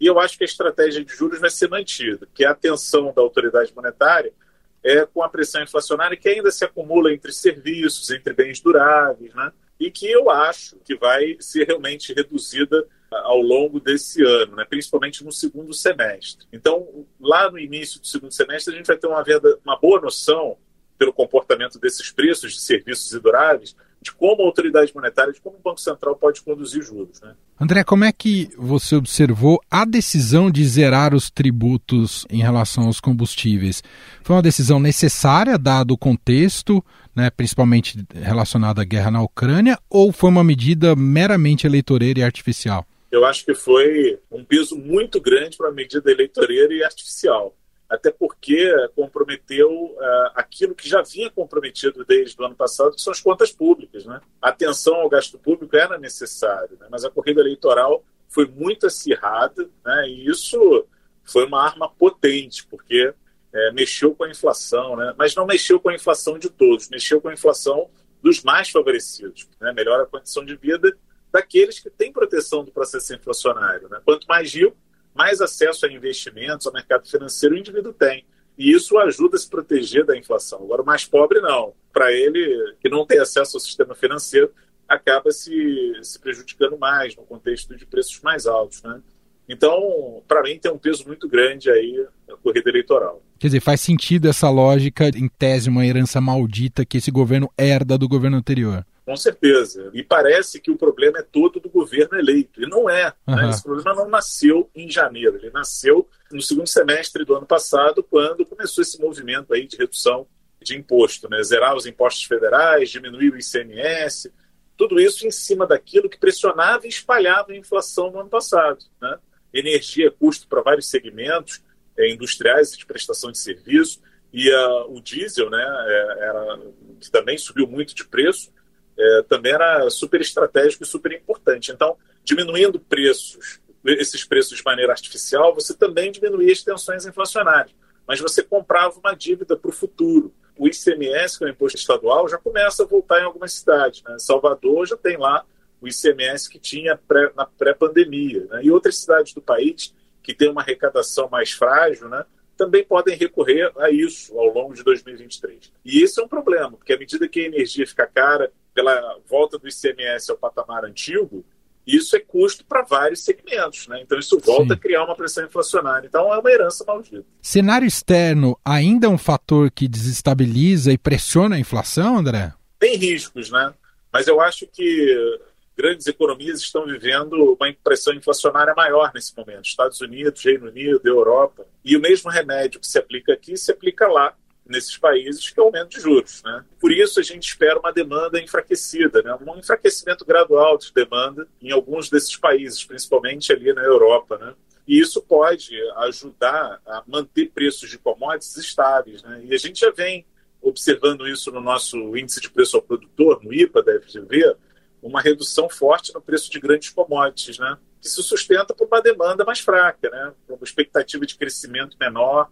E 0.00 0.06
eu 0.06 0.18
acho 0.18 0.36
que 0.36 0.42
a 0.42 0.46
estratégia 0.46 1.04
de 1.04 1.14
juros 1.14 1.38
vai 1.38 1.50
ser 1.50 1.68
mantida, 1.68 2.26
que 2.34 2.44
a 2.44 2.50
atenção 2.50 3.12
da 3.14 3.22
autoridade 3.22 3.72
monetária 3.74 4.32
é 4.82 5.06
com 5.06 5.22
a 5.22 5.28
pressão 5.28 5.62
inflacionária 5.62 6.16
que 6.16 6.28
ainda 6.28 6.50
se 6.50 6.64
acumula 6.64 7.12
entre 7.12 7.32
serviços, 7.32 8.10
entre 8.10 8.32
bens 8.32 8.60
duráveis, 8.60 9.34
né? 9.34 9.52
e 9.78 9.90
que 9.90 10.10
eu 10.10 10.30
acho 10.30 10.76
que 10.84 10.94
vai 10.96 11.36
ser 11.40 11.66
realmente 11.66 12.12
reduzida 12.12 12.86
ao 13.10 13.40
longo 13.40 13.78
desse 13.78 14.22
ano, 14.24 14.56
né? 14.56 14.64
principalmente 14.64 15.24
no 15.24 15.32
segundo 15.32 15.72
semestre. 15.74 16.46
Então, 16.52 17.06
lá 17.20 17.50
no 17.50 17.58
início 17.58 18.00
do 18.00 18.06
segundo 18.06 18.32
semestre, 18.32 18.74
a 18.74 18.76
gente 18.76 18.86
vai 18.86 18.96
ter 18.96 19.06
uma, 19.06 19.24
uma 19.64 19.76
boa 19.78 20.00
noção, 20.00 20.56
pelo 20.98 21.12
comportamento 21.12 21.80
desses 21.80 22.12
preços 22.12 22.52
de 22.52 22.60
serviços 22.60 23.12
e 23.12 23.18
duráveis, 23.18 23.74
de 24.02 24.12
como 24.12 24.42
a 24.42 24.46
autoridade 24.46 24.92
monetária, 24.94 25.32
de 25.32 25.40
como 25.40 25.56
o 25.56 25.62
Banco 25.62 25.80
Central 25.80 26.16
pode 26.16 26.42
conduzir 26.42 26.82
juros. 26.82 27.20
Né? 27.20 27.34
André, 27.58 27.84
como 27.84 28.04
é 28.04 28.12
que 28.12 28.50
você 28.58 28.96
observou 28.96 29.60
a 29.70 29.84
decisão 29.84 30.50
de 30.50 30.64
zerar 30.66 31.14
os 31.14 31.30
tributos 31.30 32.26
em 32.28 32.42
relação 32.42 32.84
aos 32.84 33.00
combustíveis? 33.00 33.82
Foi 34.22 34.34
uma 34.34 34.42
decisão 34.42 34.80
necessária, 34.80 35.56
dado 35.56 35.92
o 35.92 35.98
contexto, 35.98 36.84
né, 37.14 37.30
principalmente 37.30 38.04
relacionada 38.12 38.82
à 38.82 38.84
guerra 38.84 39.12
na 39.12 39.22
Ucrânia, 39.22 39.78
ou 39.88 40.12
foi 40.12 40.30
uma 40.30 40.42
medida 40.42 40.96
meramente 40.96 41.66
eleitoreira 41.66 42.20
e 42.20 42.22
artificial? 42.24 42.84
Eu 43.10 43.24
acho 43.24 43.44
que 43.44 43.54
foi 43.54 44.18
um 44.30 44.42
peso 44.42 44.76
muito 44.76 45.20
grande 45.20 45.56
para 45.56 45.68
a 45.68 45.72
medida 45.72 46.10
eleitoreira 46.10 46.74
e 46.74 46.82
artificial 46.82 47.54
até 47.92 48.10
porque 48.10 48.72
comprometeu 48.96 49.70
uh, 49.70 50.30
aquilo 50.34 50.74
que 50.74 50.88
já 50.88 51.02
vinha 51.02 51.30
comprometido 51.30 52.06
desde 52.06 52.40
o 52.40 52.46
ano 52.46 52.54
passado, 52.54 52.94
que 52.94 53.02
são 53.02 53.12
as 53.12 53.20
contas 53.20 53.52
públicas. 53.52 54.06
Né? 54.06 54.18
A 54.40 54.48
atenção 54.48 54.94
ao 54.94 55.10
gasto 55.10 55.38
público 55.38 55.76
era 55.76 55.98
necessária, 55.98 56.74
né? 56.80 56.86
mas 56.90 57.04
a 57.04 57.10
corrida 57.10 57.42
eleitoral 57.42 58.02
foi 58.30 58.46
muito 58.46 58.86
acirrada 58.86 59.68
né? 59.84 60.08
e 60.08 60.26
isso 60.26 60.86
foi 61.22 61.44
uma 61.44 61.62
arma 61.62 61.86
potente, 61.86 62.66
porque 62.66 63.12
é, 63.52 63.72
mexeu 63.72 64.14
com 64.14 64.24
a 64.24 64.30
inflação, 64.30 64.96
né? 64.96 65.14
mas 65.18 65.34
não 65.34 65.44
mexeu 65.44 65.78
com 65.78 65.90
a 65.90 65.94
inflação 65.94 66.38
de 66.38 66.48
todos, 66.48 66.88
mexeu 66.88 67.20
com 67.20 67.28
a 67.28 67.34
inflação 67.34 67.90
dos 68.22 68.42
mais 68.42 68.70
favorecidos, 68.70 69.46
né? 69.60 69.70
melhora 69.74 70.04
a 70.04 70.06
condição 70.06 70.46
de 70.46 70.56
vida 70.56 70.96
daqueles 71.30 71.78
que 71.78 71.90
têm 71.90 72.10
proteção 72.10 72.64
do 72.64 72.72
processo 72.72 73.14
inflacionário. 73.14 73.86
Né? 73.90 74.00
Quanto 74.02 74.26
mais 74.26 74.54
rico, 74.54 74.76
mais 75.14 75.40
acesso 75.40 75.86
a 75.86 75.92
investimentos, 75.92 76.66
ao 76.66 76.72
mercado 76.72 77.08
financeiro 77.08 77.54
o 77.54 77.58
indivíduo 77.58 77.92
tem. 77.92 78.24
E 78.56 78.72
isso 78.72 78.98
ajuda 78.98 79.36
a 79.36 79.38
se 79.38 79.48
proteger 79.48 80.04
da 80.04 80.16
inflação. 80.16 80.62
Agora, 80.62 80.82
o 80.82 80.86
mais 80.86 81.04
pobre, 81.04 81.40
não. 81.40 81.72
Para 81.92 82.12
ele, 82.12 82.74
que 82.80 82.88
não 82.88 83.06
tem 83.06 83.18
acesso 83.18 83.56
ao 83.56 83.60
sistema 83.60 83.94
financeiro, 83.94 84.52
acaba 84.88 85.30
se, 85.30 85.92
se 86.02 86.18
prejudicando 86.18 86.78
mais 86.78 87.16
no 87.16 87.22
contexto 87.22 87.74
de 87.76 87.86
preços 87.86 88.20
mais 88.20 88.46
altos. 88.46 88.82
Né? 88.82 89.00
Então, 89.48 90.22
para 90.28 90.42
mim, 90.42 90.58
tem 90.58 90.70
um 90.70 90.78
peso 90.78 91.06
muito 91.06 91.28
grande 91.28 91.70
aí 91.70 92.06
a 92.30 92.36
corrida 92.36 92.70
eleitoral. 92.70 93.22
Quer 93.38 93.48
dizer, 93.48 93.60
faz 93.60 93.80
sentido 93.80 94.28
essa 94.28 94.48
lógica, 94.48 95.08
em 95.08 95.28
tese, 95.28 95.68
uma 95.68 95.84
herança 95.84 96.20
maldita 96.20 96.84
que 96.84 96.98
esse 96.98 97.10
governo 97.10 97.50
herda 97.58 97.98
do 97.98 98.08
governo 98.08 98.36
anterior. 98.36 98.84
Com 99.04 99.16
certeza. 99.16 99.90
E 99.92 100.02
parece 100.02 100.60
que 100.60 100.70
o 100.70 100.76
problema 100.76 101.18
é 101.18 101.22
todo 101.22 101.58
do 101.58 101.68
governo 101.68 102.16
eleito. 102.16 102.62
E 102.62 102.66
não 102.68 102.88
é. 102.88 103.12
Uhum. 103.26 103.36
Né? 103.36 103.50
Esse 103.50 103.62
problema 103.62 103.94
não 103.94 104.08
nasceu 104.08 104.70
em 104.74 104.88
janeiro. 104.88 105.36
Ele 105.36 105.50
nasceu 105.50 106.08
no 106.30 106.40
segundo 106.40 106.68
semestre 106.68 107.24
do 107.24 107.34
ano 107.34 107.46
passado, 107.46 108.02
quando 108.02 108.46
começou 108.46 108.82
esse 108.82 109.00
movimento 109.00 109.52
aí 109.52 109.66
de 109.66 109.76
redução 109.76 110.26
de 110.62 110.76
imposto, 110.76 111.28
né? 111.28 111.42
zerar 111.42 111.74
os 111.74 111.86
impostos 111.86 112.24
federais, 112.24 112.90
diminuir 112.90 113.32
o 113.32 113.38
ICMS, 113.38 114.32
tudo 114.76 115.00
isso 115.00 115.26
em 115.26 115.30
cima 115.30 115.66
daquilo 115.66 116.08
que 116.08 116.18
pressionava 116.18 116.86
e 116.86 116.88
espalhava 116.88 117.52
a 117.52 117.56
inflação 117.56 118.10
no 118.12 118.20
ano 118.20 118.28
passado. 118.28 118.84
Né? 119.00 119.18
Energia 119.52 120.10
custo 120.12 120.46
para 120.46 120.62
vários 120.62 120.88
segmentos 120.88 121.60
é, 121.98 122.10
industriais 122.10 122.72
e 122.72 122.78
de 122.78 122.86
prestação 122.86 123.32
de 123.32 123.38
serviço, 123.38 124.00
e 124.32 124.50
uh, 124.50 124.96
o 124.96 125.00
diesel, 125.00 125.50
né, 125.50 125.62
é, 125.62 126.24
era, 126.24 126.60
que 126.98 127.10
também 127.10 127.36
subiu 127.36 127.66
muito 127.66 127.94
de 127.94 128.04
preço, 128.06 128.50
é, 128.98 129.22
também 129.22 129.52
era 129.52 129.88
super 129.90 130.20
estratégico 130.20 130.82
e 130.82 130.86
super 130.86 131.12
importante. 131.12 131.72
Então, 131.72 131.96
diminuindo 132.24 132.78
preços, 132.78 133.60
esses 133.84 134.24
preços 134.24 134.58
de 134.58 134.64
maneira 134.64 134.92
artificial, 134.92 135.54
você 135.54 135.74
também 135.74 136.12
diminuía 136.12 136.52
as 136.52 136.62
tensões 136.62 137.06
inflacionárias, 137.06 137.74
mas 138.06 138.20
você 138.20 138.42
comprava 138.42 138.98
uma 138.98 139.14
dívida 139.14 139.56
para 139.56 139.70
o 139.70 139.72
futuro. 139.72 140.32
O 140.56 140.68
ICMS, 140.68 141.38
que 141.38 141.44
é 141.44 141.46
o 141.48 141.50
imposto 141.50 141.78
estadual, 141.78 142.28
já 142.28 142.38
começa 142.38 142.82
a 142.82 142.86
voltar 142.86 143.20
em 143.20 143.24
algumas 143.24 143.52
cidades. 143.52 144.02
Né? 144.02 144.18
Salvador 144.18 144.86
já 144.86 144.96
tem 144.96 145.16
lá 145.16 145.44
o 145.80 145.88
ICMS 145.88 146.48
que 146.48 146.58
tinha 146.58 146.96
pré, 146.96 147.32
na 147.34 147.46
pré-pandemia. 147.46 148.46
Né? 148.50 148.64
E 148.64 148.70
outras 148.70 148.98
cidades 148.98 149.32
do 149.34 149.40
país 149.40 149.94
que 150.22 150.34
têm 150.34 150.50
uma 150.50 150.60
arrecadação 150.60 151.28
mais 151.28 151.50
frágil, 151.50 152.08
né? 152.08 152.24
também 152.56 152.84
podem 152.84 153.16
recorrer 153.16 153.72
a 153.76 153.90
isso 153.90 154.38
ao 154.38 154.52
longo 154.52 154.74
de 154.74 154.84
2023. 154.84 155.72
E 155.84 156.02
isso 156.02 156.20
é 156.20 156.24
um 156.24 156.28
problema, 156.28 156.72
porque 156.72 156.92
à 156.92 156.98
medida 156.98 157.26
que 157.26 157.40
a 157.40 157.46
energia 157.46 157.86
fica 157.86 158.06
cara, 158.06 158.52
pela 158.74 159.18
volta 159.28 159.58
do 159.58 159.68
ICMS 159.68 160.30
ao 160.30 160.36
patamar 160.36 160.84
antigo, 160.84 161.44
isso 161.86 162.14
é 162.16 162.20
custo 162.20 162.64
para 162.64 162.82
vários 162.82 163.24
segmentos, 163.24 163.88
né? 163.88 164.00
Então 164.02 164.18
isso 164.18 164.38
volta 164.38 164.68
Sim. 164.68 164.72
a 164.72 164.76
criar 164.76 165.04
uma 165.04 165.16
pressão 165.16 165.44
inflacionária. 165.44 166.06
Então 166.06 166.32
é 166.32 166.38
uma 166.38 166.50
herança 166.50 166.84
maldita. 166.84 167.24
Cenário 167.40 167.86
externo 167.86 168.56
ainda 168.64 169.06
é 169.06 169.10
um 169.10 169.18
fator 169.18 169.70
que 169.70 169.88
desestabiliza 169.88 170.92
e 170.92 170.98
pressiona 170.98 171.56
a 171.56 171.58
inflação, 171.58 172.18
André? 172.18 172.52
Tem 172.78 172.96
riscos, 172.96 173.50
né? 173.50 173.74
Mas 174.12 174.28
eu 174.28 174.40
acho 174.40 174.66
que 174.66 175.40
grandes 175.76 176.06
economias 176.06 176.60
estão 176.60 176.86
vivendo 176.86 177.56
uma 177.58 177.74
pressão 177.82 178.14
inflacionária 178.14 178.74
maior 178.76 179.10
nesse 179.14 179.36
momento. 179.36 179.64
Estados 179.64 180.00
Unidos, 180.00 180.44
Reino 180.44 180.68
Unido, 180.68 181.00
Europa. 181.04 181.66
E 181.84 181.96
o 181.96 182.00
mesmo 182.00 182.30
remédio 182.30 182.78
que 182.78 182.86
se 182.86 182.98
aplica 182.98 183.32
aqui 183.32 183.56
se 183.56 183.72
aplica 183.72 184.06
lá 184.06 184.34
nesses 184.66 184.96
países, 184.96 185.50
que 185.50 185.58
é 185.58 185.62
o 185.62 185.66
aumento 185.66 185.90
de 185.90 186.00
juros. 186.00 186.42
Né? 186.44 186.64
Por 186.80 186.92
isso, 186.92 187.20
a 187.20 187.22
gente 187.22 187.48
espera 187.48 187.78
uma 187.78 187.92
demanda 187.92 188.40
enfraquecida, 188.40 189.22
né? 189.22 189.36
um 189.46 189.58
enfraquecimento 189.58 190.24
gradual 190.24 190.78
de 190.78 190.92
demanda 190.92 191.46
em 191.60 191.70
alguns 191.70 192.08
desses 192.08 192.36
países, 192.36 192.84
principalmente 192.84 193.52
ali 193.52 193.72
na 193.72 193.82
Europa. 193.82 194.38
Né? 194.38 194.54
E 194.86 195.00
isso 195.00 195.20
pode 195.22 195.76
ajudar 195.98 196.80
a 196.86 197.02
manter 197.06 197.50
preços 197.50 197.90
de 197.90 197.98
commodities 197.98 198.56
estáveis. 198.56 199.22
Né? 199.22 199.42
E 199.44 199.54
a 199.54 199.58
gente 199.58 199.80
já 199.80 199.90
vem 199.90 200.24
observando 200.60 201.26
isso 201.26 201.50
no 201.50 201.60
nosso 201.60 202.16
índice 202.16 202.40
de 202.40 202.48
preço 202.48 202.76
ao 202.76 202.82
produtor, 202.82 203.42
no 203.42 203.52
IPA 203.52 203.82
da 203.82 204.00
FGV, 204.00 204.56
uma 205.02 205.20
redução 205.20 205.68
forte 205.68 206.14
no 206.14 206.20
preço 206.20 206.48
de 206.48 206.60
grandes 206.60 206.90
commodities, 206.90 207.58
né? 207.58 207.76
que 208.00 208.08
se 208.08 208.22
sustenta 208.22 208.72
por 208.72 208.86
uma 208.86 209.02
demanda 209.02 209.44
mais 209.44 209.58
fraca, 209.58 210.08
né? 210.08 210.32
por 210.46 210.54
uma 210.54 210.64
expectativa 210.64 211.26
de 211.26 211.36
crescimento 211.36 211.96
menor 211.98 212.48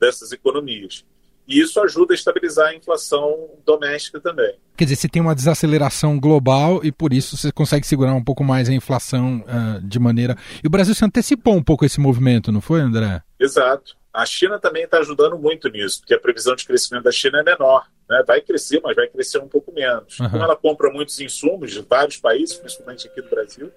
dessas 0.00 0.32
economias. 0.32 1.04
E 1.46 1.60
isso 1.60 1.80
ajuda 1.80 2.12
a 2.12 2.16
estabilizar 2.16 2.68
a 2.68 2.74
inflação 2.74 3.50
doméstica 3.64 4.20
também. 4.20 4.54
Quer 4.76 4.84
dizer, 4.84 4.96
você 4.96 5.08
tem 5.08 5.20
uma 5.20 5.34
desaceleração 5.34 6.18
global 6.18 6.80
e 6.84 6.92
por 6.92 7.12
isso 7.12 7.36
você 7.36 7.50
consegue 7.50 7.86
segurar 7.86 8.14
um 8.14 8.22
pouco 8.22 8.44
mais 8.44 8.68
a 8.68 8.72
inflação 8.72 9.44
uh, 9.46 9.80
de 9.86 9.98
maneira. 9.98 10.36
E 10.62 10.66
o 10.66 10.70
Brasil 10.70 10.94
se 10.94 11.04
antecipou 11.04 11.54
um 11.54 11.62
pouco 11.62 11.84
esse 11.84 12.00
movimento, 12.00 12.52
não 12.52 12.60
foi, 12.60 12.80
André? 12.80 13.22
Exato. 13.38 13.96
A 14.12 14.26
China 14.26 14.58
também 14.58 14.84
está 14.84 14.98
ajudando 14.98 15.38
muito 15.38 15.68
nisso, 15.68 16.00
porque 16.00 16.14
a 16.14 16.20
previsão 16.20 16.54
de 16.54 16.66
crescimento 16.66 17.04
da 17.04 17.12
China 17.12 17.40
é 17.40 17.42
menor. 17.42 17.86
Né? 18.08 18.22
Vai 18.26 18.40
crescer, 18.40 18.80
mas 18.82 18.94
vai 18.94 19.08
crescer 19.08 19.38
um 19.38 19.48
pouco 19.48 19.72
menos. 19.72 20.20
Uhum. 20.20 20.30
Como 20.30 20.42
ela 20.42 20.56
compra 20.56 20.90
muitos 20.90 21.18
insumos 21.18 21.72
de 21.72 21.80
vários 21.80 22.18
países, 22.18 22.56
principalmente 22.56 23.08
aqui 23.08 23.22
do 23.22 23.30
Brasil, 23.30 23.70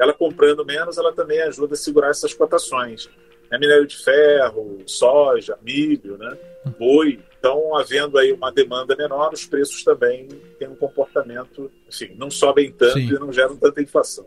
ela 0.00 0.12
comprando 0.12 0.64
menos, 0.64 0.98
ela 0.98 1.12
também 1.12 1.40
ajuda 1.42 1.74
a 1.74 1.76
segurar 1.76 2.08
essas 2.08 2.32
cotações 2.34 3.08
né, 3.52 3.58
minério 3.58 3.86
de 3.86 3.96
ferro, 4.02 4.78
soja, 4.86 5.58
milho, 5.62 6.16
né, 6.16 6.36
boi. 6.70 7.18
Então, 7.38 7.76
havendo 7.76 8.18
aí 8.18 8.32
uma 8.32 8.52
demanda 8.52 8.94
menor, 8.94 9.32
os 9.32 9.44
preços 9.44 9.82
também 9.82 10.28
têm 10.58 10.68
um 10.68 10.76
comportamento, 10.76 11.70
enfim, 11.88 12.14
não 12.16 12.30
sobem 12.30 12.70
tanto 12.70 12.94
Sim. 12.94 13.08
e 13.08 13.18
não 13.18 13.32
geram 13.32 13.56
tanta 13.56 13.82
inflação. 13.82 14.24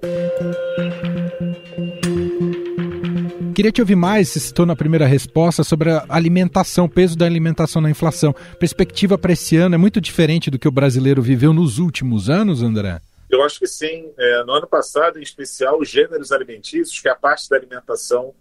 Queria 3.56 3.72
te 3.72 3.80
ouvir 3.80 3.96
mais, 3.96 4.28
você 4.28 4.40
citou 4.42 4.66
na 4.66 4.76
primeira 4.76 5.06
resposta, 5.06 5.64
sobre 5.64 5.90
a 5.90 6.06
alimentação, 6.10 6.86
o 6.86 6.90
peso 6.90 7.18
da 7.18 7.26
alimentação 7.26 7.82
na 7.82 7.90
inflação. 7.90 8.36
Perspectiva 8.60 9.18
para 9.18 9.32
esse 9.32 9.56
ano 9.56 9.76
é 9.76 9.78
muito 9.78 10.02
diferente 10.02 10.52
do 10.52 10.60
que 10.60 10.68
o 10.68 10.72
brasileiro 10.72 11.22
viveu 11.22 11.54
nos 11.54 11.80
últimos 11.80 12.30
anos, 12.30 12.62
André? 12.62 13.00
Eu 13.30 13.42
acho 13.44 13.58
que 13.58 13.66
sim. 13.66 14.12
É, 14.20 14.44
no 14.44 14.52
ano 14.52 14.68
passado, 14.68 15.20
em 15.20 15.22
especial, 15.22 15.80
os 15.80 15.88
gêneros 15.90 16.34
alimentícios, 16.34 17.00
que 17.00 17.08
é 17.08 17.12
a 17.12 17.16
parte 17.16 17.50
da 17.50 17.56
alimentação 17.56 18.34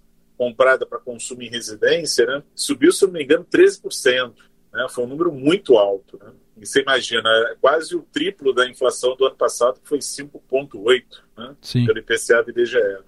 comprada 0.44 0.84
para 0.84 0.98
consumo 0.98 1.42
em 1.42 1.48
residência, 1.48 2.26
né, 2.26 2.42
subiu, 2.54 2.92
se 2.92 3.06
não 3.06 3.12
me 3.12 3.24
engano, 3.24 3.46
13%. 3.50 4.34
Né? 4.72 4.86
Foi 4.90 5.04
um 5.04 5.06
número 5.06 5.32
muito 5.32 5.78
alto. 5.78 6.18
Né? 6.22 6.30
E 6.60 6.66
você 6.66 6.82
imagina, 6.82 7.28
é 7.50 7.56
quase 7.58 7.96
o 7.96 8.02
triplo 8.02 8.52
da 8.52 8.68
inflação 8.68 9.16
do 9.16 9.24
ano 9.24 9.36
passado, 9.36 9.80
que 9.80 9.88
foi 9.88 10.00
5,8% 10.00 11.04
né? 11.38 11.56
pelo 11.86 11.98
IPCA 11.98 12.42
do 12.42 12.50
IBGE. 12.50 12.98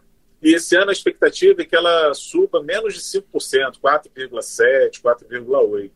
E 0.43 0.55
esse 0.55 0.77
ano 0.77 0.91
a 0.91 0.93
expectativa 0.93 1.61
é 1.61 1.65
que 1.65 1.77
ela 1.77 2.15
suba 2.15 2.63
menos 2.63 2.95
de 2.95 3.01
5%, 3.01 3.23
4,7%, 3.83 5.03
4,8%. 5.03 5.91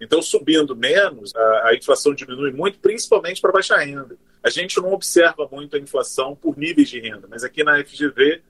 Então, 0.00 0.20
subindo 0.20 0.76
menos, 0.76 1.34
a, 1.34 1.68
a, 1.68 1.74
inflação 1.74 2.14
diminui 2.14 2.52
muito, 2.52 2.78
principalmente 2.78 3.40
para 3.40 3.52
baixa 3.52 3.76
renda. 3.76 4.16
A 4.42 4.50
gente 4.50 4.76
não 4.76 4.92
observa 4.92 5.48
muito 5.50 5.76
a 5.76 5.78
inflação 5.78 6.36
por 6.36 6.58
níveis 6.58 6.88
de 6.88 7.00
renda, 7.00 7.26
mas 7.30 7.44
aqui 7.44 7.64
na 7.64 7.82
FGV 7.82 8.42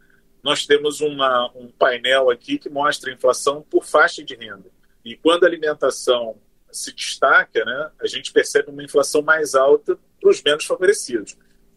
nós 0.44 0.66
temos 0.66 1.00
uma, 1.00 1.50
um 1.56 1.68
painel 1.68 2.30
aqui 2.30 2.58
que 2.58 2.68
mostra 2.68 3.10
a 3.10 3.14
inflação 3.14 3.62
por 3.62 3.82
faixa 3.82 4.22
de 4.22 4.34
renda. 4.34 4.70
E 5.02 5.16
quando 5.16 5.44
a 5.44 5.46
alimentação 5.46 6.38
se 6.70 6.92
destaca, 6.92 7.64
né, 7.64 7.90
a 7.98 8.06
gente 8.06 8.30
percebe 8.30 8.70
uma 8.70 8.84
inflação 8.84 9.22
mais 9.22 9.54
alta 9.54 9.98
para 10.20 10.28
os 10.28 10.42
menos 10.42 10.66
favorecidos. 10.66 11.34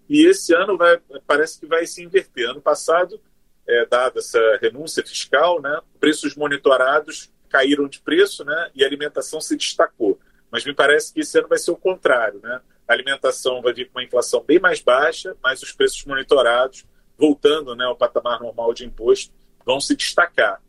E 0.09 0.25
esse 0.25 0.53
ano 0.53 0.77
vai, 0.77 0.99
parece 1.25 1.61
que 1.61 1.65
vai 1.65 1.85
se 1.87 2.03
inverter. 2.03 2.49
Ano 2.49 2.61
passado, 2.61 3.21
é, 3.65 3.85
dada 3.85 4.19
essa 4.19 4.39
renúncia 4.61 5.05
fiscal, 5.05 5.61
né, 5.61 5.79
preços 5.97 6.35
monitorados 6.35 7.31
caíram 7.49 7.87
de 7.87 8.01
preço 8.01 8.43
né, 8.43 8.69
e 8.75 8.83
a 8.83 8.87
alimentação 8.87 9.39
se 9.39 9.55
destacou. 9.55 10.19
Mas 10.51 10.65
me 10.65 10.73
parece 10.73 11.13
que 11.13 11.21
esse 11.21 11.39
ano 11.39 11.47
vai 11.47 11.57
ser 11.57 11.71
o 11.71 11.77
contrário. 11.77 12.41
Né? 12.43 12.59
A 12.85 12.91
alimentação 12.91 13.61
vai 13.61 13.73
vir 13.73 13.85
com 13.85 13.97
uma 13.97 14.03
inflação 14.03 14.43
bem 14.43 14.59
mais 14.59 14.81
baixa, 14.81 15.37
mas 15.41 15.63
os 15.63 15.71
preços 15.71 16.03
monitorados, 16.03 16.85
voltando 17.17 17.75
né, 17.75 17.85
ao 17.85 17.95
patamar 17.95 18.39
normal 18.39 18.73
de 18.73 18.85
imposto, 18.85 19.33
vão 19.65 19.79
se 19.79 19.95
destacar 19.95 20.61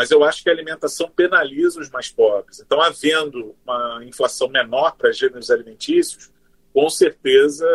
mas 0.00 0.10
eu 0.10 0.24
acho 0.24 0.42
que 0.42 0.48
a 0.48 0.52
alimentação 0.52 1.10
penaliza 1.14 1.78
os 1.78 1.90
mais 1.90 2.08
pobres. 2.08 2.58
Então, 2.58 2.80
havendo 2.80 3.54
uma 3.66 4.02
inflação 4.02 4.48
menor 4.48 4.96
para 4.96 5.12
gêneros 5.12 5.50
alimentícios, 5.50 6.30
com 6.72 6.88
certeza 6.88 7.66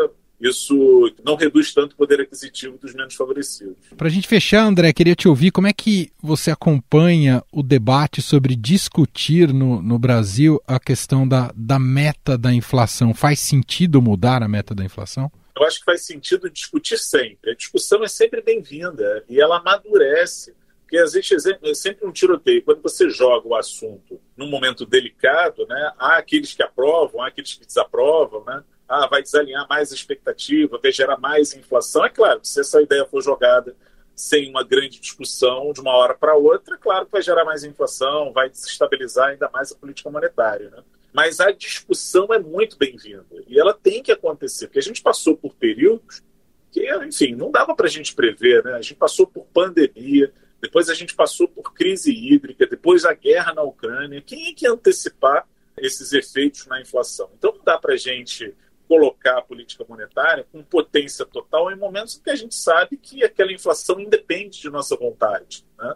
isso 0.42 1.14
não 1.24 1.36
reduz 1.36 1.72
tanto 1.72 1.94
o 1.94 1.96
poder 1.96 2.20
aquisitivo 2.22 2.80
dos 2.80 2.96
menos 2.96 3.14
favorecidos. 3.14 3.78
Para 3.96 4.08
a 4.08 4.10
gente 4.10 4.28
fechar, 4.28 4.66
André, 4.66 4.92
queria 4.92 5.16
te 5.16 5.28
ouvir 5.28 5.52
como 5.52 5.68
é 5.68 5.74
que 5.74 6.12
você 6.20 6.50
acompanha 6.50 7.44
o 7.52 7.62
debate 7.62 8.24
sobre 8.24 8.56
discutir 8.56 9.54
no, 9.54 9.80
no 9.82 10.00
Brasil 10.00 10.60
a 10.68 10.80
questão 10.80 11.28
da, 11.28 11.52
da 11.56 11.78
meta 11.78 12.38
da 12.38 12.52
inflação. 12.52 13.14
Faz 13.14 13.40
sentido 13.40 14.02
mudar 14.02 14.42
a 14.42 14.48
meta 14.48 14.74
da 14.74 14.84
inflação? 14.84 15.32
Eu 15.56 15.64
acho 15.64 15.80
que 15.80 15.86
faz 15.86 16.06
sentido 16.06 16.50
discutir 16.50 16.98
sempre. 16.98 17.52
A 17.52 17.56
discussão 17.56 18.04
é 18.04 18.08
sempre 18.08 18.42
bem-vinda 18.42 19.24
e 19.30 19.40
ela 19.40 19.58
amadurece 19.58 20.54
porque 20.86 20.98
existe 20.98 21.36
é 21.36 21.74
sempre 21.74 22.06
um 22.06 22.12
tiroteio. 22.12 22.64
Quando 22.64 22.82
você 22.82 23.10
joga 23.10 23.48
o 23.48 23.56
assunto 23.56 24.22
num 24.38 24.48
momento 24.48 24.86
delicado, 24.86 25.66
né, 25.66 25.92
há 25.98 26.18
aqueles 26.18 26.54
que 26.54 26.62
aprovam, 26.62 27.22
há 27.22 27.28
aqueles 27.28 27.56
que 27.56 27.66
desaprovam, 27.66 28.44
né? 28.46 28.64
Ah, 28.88 29.08
vai 29.08 29.24
desalinhar 29.24 29.68
mais 29.68 29.92
a 29.92 29.96
expectativa, 29.96 30.80
vai 30.82 30.92
gerar 30.92 31.18
mais 31.18 31.56
inflação. 31.56 32.06
É 32.06 32.10
claro 32.10 32.40
se 32.44 32.62
essa 32.62 32.80
ideia 32.80 33.04
for 33.06 33.20
jogada 33.20 33.76
sem 34.16 34.48
uma 34.48 34.64
grande 34.64 35.00
discussão 35.00 35.74
de 35.74 35.82
uma 35.82 35.92
hora 35.92 36.14
para 36.14 36.36
outra, 36.36 36.76
é 36.76 36.78
claro 36.78 37.08
que 37.08 37.12
vai 37.12 37.22
gerar 37.24 37.44
mais 37.44 37.64
inflação, 37.64 38.32
vai 38.32 38.48
desestabilizar 38.48 39.30
ainda 39.30 39.50
mais 39.52 39.72
a 39.72 39.76
política 39.76 40.12
monetária. 40.12 40.70
Né? 40.70 40.84
Mas 41.16 41.40
a 41.40 41.50
discussão 41.50 42.34
é 42.34 42.40
muito 42.40 42.78
bem-vinda 42.78 43.26
e 43.48 43.58
ela 43.58 43.74
tem 43.74 44.04
que 44.04 44.12
acontecer, 44.12 44.68
porque 44.68 44.80
a 44.80 44.82
gente 44.82 45.02
passou 45.02 45.38
por 45.38 45.56
períodos 45.56 46.22
que, 46.70 46.94
enfim, 47.06 47.34
não 47.34 47.50
dava 47.50 47.74
para 47.74 47.86
a 47.86 47.90
gente 47.90 48.14
prever. 48.14 48.62
Né? 48.66 48.74
A 48.74 48.82
gente 48.82 48.96
passou 48.96 49.26
por 49.26 49.46
pandemia, 49.46 50.34
depois 50.62 50.90
a 50.90 50.94
gente 50.94 51.16
passou 51.16 51.48
por 51.48 51.74
crise 51.74 52.12
hídrica, 52.12 52.68
depois 52.68 53.06
a 53.06 53.14
guerra 53.14 53.54
na 53.54 53.64
Ucrânia. 53.64 54.22
Quem 54.22 54.50
é 54.50 54.54
que 54.54 54.68
antecipar 54.68 55.48
esses 55.78 56.12
efeitos 56.12 56.68
na 56.68 56.82
inflação? 56.82 57.32
Então 57.38 57.54
não 57.56 57.64
dá 57.64 57.78
para 57.78 57.94
a 57.94 57.98
gente 57.98 58.54
colocar 58.86 59.38
a 59.38 59.42
política 59.42 59.86
monetária 59.88 60.46
com 60.52 60.62
potência 60.64 61.26
total 61.26 61.72
em 61.72 61.78
momentos 61.78 62.18
em 62.18 62.24
que 62.24 62.30
a 62.30 62.36
gente 62.36 62.56
sabe 62.56 62.98
que 62.98 63.24
aquela 63.24 63.54
inflação 63.54 64.02
independe 64.02 64.60
de 64.60 64.70
nossa 64.70 64.98
vontade. 64.98 65.66
Né? 65.80 65.96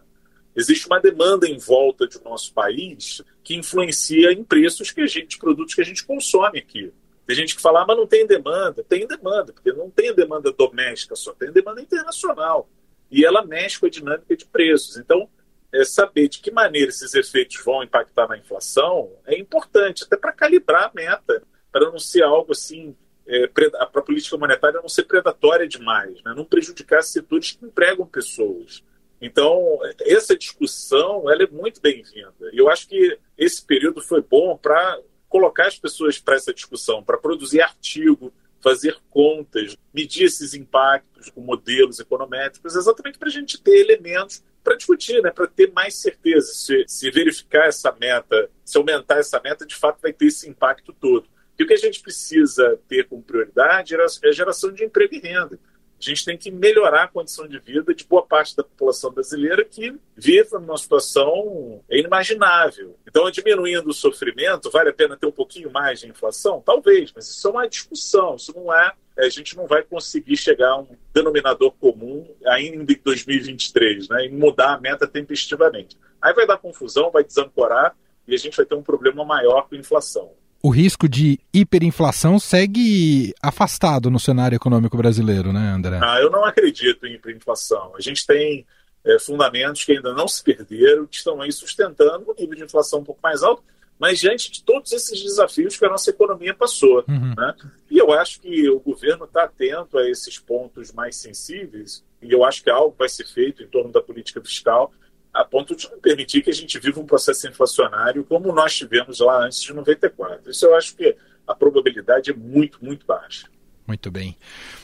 Existe 0.60 0.88
uma 0.88 1.00
demanda 1.00 1.48
em 1.48 1.58
volta 1.58 2.06
do 2.08 2.22
nosso 2.24 2.54
país 2.54 3.22
que 3.43 3.56
influencia 3.56 4.32
em 4.32 4.43
preços 4.43 4.91
que 4.91 5.02
a 5.02 5.08
gente, 5.08 5.38
produtos 5.38 5.74
que 5.74 5.82
a 5.82 5.86
gente 5.86 6.06
consome 6.06 6.60
aqui. 6.60 6.91
Tem 7.26 7.36
gente 7.36 7.56
que 7.56 7.62
fala, 7.62 7.84
ah, 7.84 7.86
mas 7.88 7.98
não 7.98 8.08
tem 8.08 8.26
demanda. 8.26 8.84
Tem 8.84 9.08
demanda, 9.08 9.54
porque 9.54 9.72
não 9.72 9.89
tem 9.89 10.13
demanda 10.13 10.52
doméstica 10.52 11.15
só, 11.15 11.34
tem 11.34 11.52
demanda 11.52 11.82
internacional 11.82 12.67
e 13.12 13.26
ela 13.26 13.45
mexe 13.45 13.80
com 13.80 13.86
a 13.86 13.89
dinâmica 13.89 14.36
de 14.36 14.45
preços. 14.45 14.98
Então, 14.98 15.30
é, 15.72 15.84
saber 15.84 16.28
de 16.28 16.39
que 16.39 16.52
maneira 16.52 16.89
esses 16.89 17.13
efeitos 17.13 17.62
vão 17.63 17.84
impactar 17.84 18.28
na 18.28 18.38
inflação 18.38 19.12
é 19.26 19.38
importante, 19.38 20.04
até 20.04 20.17
para 20.17 20.32
calibrar 20.32 20.86
a 20.86 20.91
meta, 20.93 21.43
para 21.72 21.89
não 21.91 22.00
ser 22.00 22.24
algo 22.24 22.52
assim, 22.52 22.95
é, 23.28 23.48
para 23.48 23.69
a 23.82 24.02
política 24.02 24.38
monetária 24.38 24.82
não 24.82 24.89
ser 24.89 25.04
predatória 25.04 25.67
demais, 25.67 26.22
né? 26.24 26.34
não 26.36 26.45
prejudicar 26.45 27.04
setores 27.04 27.52
que 27.52 27.65
empregam 27.65 28.06
pessoas. 28.06 28.84
Então, 29.21 29.79
essa 30.01 30.38
discussão 30.38 31.29
ela 31.29 31.43
é 31.43 31.47
muito 31.47 31.82
bem-vinda. 31.82 32.49
E 32.53 32.58
eu 32.58 32.69
acho 32.69 32.88
que 32.88 33.17
esse 33.38 33.63
período 33.63 34.01
foi 34.01 34.21
bom 34.21 34.58
para 34.58 34.99
colocar 35.27 35.67
as 35.67 35.77
pessoas 35.77 36.17
para 36.17 36.36
essa 36.36 36.53
discussão, 36.53 37.03
para 37.03 37.17
produzir 37.17 37.62
artigo, 37.62 38.34
fazer 38.62 38.97
contas, 39.10 39.77
medir 39.93 40.25
esses 40.25 40.53
impactos 40.53 41.29
com 41.29 41.41
modelos 41.41 41.99
econométricos, 41.99 42.75
exatamente 42.75 43.17
para 43.17 43.29
a 43.29 43.32
gente 43.32 43.62
ter 43.62 43.79
elementos 43.79 44.43
para 44.63 44.75
discutir, 44.75 45.21
né, 45.21 45.32
para 45.32 45.47
ter 45.47 45.71
mais 45.71 45.95
certeza 45.95 46.53
se, 46.53 46.84
se 46.88 47.10
verificar 47.10 47.67
essa 47.67 47.91
meta, 47.93 48.49
se 48.65 48.77
aumentar 48.77 49.17
essa 49.17 49.39
meta, 49.39 49.65
de 49.65 49.75
fato 49.75 50.01
vai 50.01 50.12
ter 50.12 50.25
esse 50.25 50.49
impacto 50.49 50.93
todo. 50.93 51.27
E 51.58 51.63
o 51.63 51.67
que 51.67 51.73
a 51.73 51.77
gente 51.77 52.01
precisa 52.01 52.79
ter 52.88 53.08
como 53.08 53.21
prioridade 53.21 53.95
é 53.95 54.27
a 54.27 54.32
geração 54.32 54.71
de 54.71 54.84
emprego 54.84 55.15
e 55.15 55.19
renda. 55.19 55.60
A 55.99 56.09
gente 56.09 56.23
tem 56.23 56.38
que 56.38 56.49
melhorar 56.49 57.03
a 57.03 57.07
condição 57.07 57.45
de 57.45 57.59
vida 57.59 57.93
de 57.93 58.05
boa 58.05 58.25
parte 58.25 58.55
da 58.55 58.63
população 58.63 59.12
brasileira 59.12 59.65
que 59.65 59.93
vive 60.15 60.53
numa 60.53 60.77
situação 60.77 61.83
inimaginável. 61.89 62.97
Então, 63.05 63.29
diminuindo 63.29 63.89
o 63.89 63.93
sofrimento, 63.93 64.71
vale 64.71 64.89
a 64.89 64.93
pena 64.93 65.17
ter 65.17 65.25
um 65.25 65.31
pouquinho 65.31 65.69
mais 65.69 65.99
de 65.99 66.07
inflação? 66.07 66.63
Talvez, 66.65 67.12
mas 67.13 67.27
isso 67.27 67.45
é 67.45 67.51
uma 67.51 67.67
discussão, 67.67 68.38
isso 68.38 68.53
não 68.55 68.73
é. 68.73 68.93
A 69.17 69.27
gente 69.27 69.57
não 69.57 69.67
vai 69.67 69.83
conseguir 69.83 70.38
chegar 70.38 70.69
a 70.69 70.79
um 70.79 70.88
denominador 71.13 71.71
comum 71.73 72.25
ainda 72.45 72.93
em 72.93 72.95
2023, 72.95 74.07
né, 74.07 74.25
e 74.27 74.29
mudar 74.29 74.75
a 74.75 74.79
meta 74.79 75.05
tempestivamente. 75.05 75.97
Aí 76.21 76.33
vai 76.33 76.47
dar 76.47 76.57
confusão, 76.57 77.12
vai 77.12 77.25
desancorar 77.25 77.93
e 78.25 78.33
a 78.33 78.38
gente 78.38 78.55
vai 78.55 78.65
ter 78.65 78.75
um 78.75 78.83
problema 78.83 79.25
maior 79.25 79.67
com 79.67 79.75
a 79.75 79.77
inflação 79.77 80.31
o 80.62 80.69
risco 80.69 81.08
de 81.08 81.39
hiperinflação 81.54 82.38
segue 82.39 83.34
afastado 83.41 84.10
no 84.10 84.19
cenário 84.19 84.56
econômico 84.56 84.98
brasileiro, 84.98 85.54
né, 85.54 85.72
André? 85.74 86.00
Ah, 86.02 86.19
eu 86.19 86.30
não 86.30 86.43
acredito 86.43 87.06
em 87.06 87.13
hiperinflação. 87.13 87.93
A 87.95 88.02
gente 88.02 88.26
tem 88.26 88.65
é, 89.06 89.17
fundamentos 89.19 89.86
que 89.86 89.93
ainda 89.93 90.13
não 90.13 90.28
se 90.28 90.43
perderam, 90.43 91.06
que 91.06 91.15
estão 91.15 91.41
aí 91.41 91.52
sustentando 91.52 92.30
um 92.30 92.36
nível 92.38 92.56
de 92.56 92.63
inflação 92.63 93.00
um 93.00 93.04
pouco 93.04 93.22
mais 93.24 93.41
alto, 93.41 93.63
mas 93.98 94.19
diante 94.19 94.52
de 94.52 94.63
todos 94.63 94.91
esses 94.91 95.22
desafios 95.22 95.78
que 95.78 95.86
a 95.86 95.89
nossa 95.89 96.10
economia 96.10 96.54
passou. 96.54 97.04
Uhum. 97.08 97.34
Né? 97.38 97.56
E 97.89 97.98
eu 97.98 98.12
acho 98.12 98.41
que 98.41 98.69
o 98.69 98.80
governo 98.80 99.26
está 99.26 99.43
atento 99.43 99.98
a 99.98 100.10
esses 100.10 100.38
pontos 100.38 100.91
mais 100.91 101.15
sensíveis, 101.15 102.04
e 102.22 102.32
eu 102.32 102.43
acho 102.43 102.63
que 102.63 102.69
algo 102.69 102.95
vai 102.98 103.08
ser 103.08 103.26
feito 103.26 103.63
em 103.63 103.67
torno 103.67 103.91
da 103.91 104.02
política 104.02 104.41
fiscal 104.41 104.91
a 105.39 105.45
ponto 105.45 105.73
de 105.73 105.89
não 105.89 105.97
permitir 105.99 106.41
que 106.41 106.49
a 106.49 106.54
gente 106.54 106.78
viva 106.80 106.99
um 106.99 107.06
processo 107.06 107.47
inflacionário 107.47 108.25
como 108.25 108.52
nós 108.52 108.75
tivemos 108.75 109.21
lá 109.21 109.45
antes 109.45 109.62
de 109.62 109.73
94. 109.73 110.52
Isso 110.52 110.65
eu 110.65 110.75
acho 110.75 110.93
que 110.97 111.15
a 111.47 111.56
probabilidade 111.56 112.32
é 112.32 112.34
muito, 112.34 112.84
muito 112.84 113.06
baixa. 113.06 113.47
Muito 113.88 114.12
bem. 114.12 114.38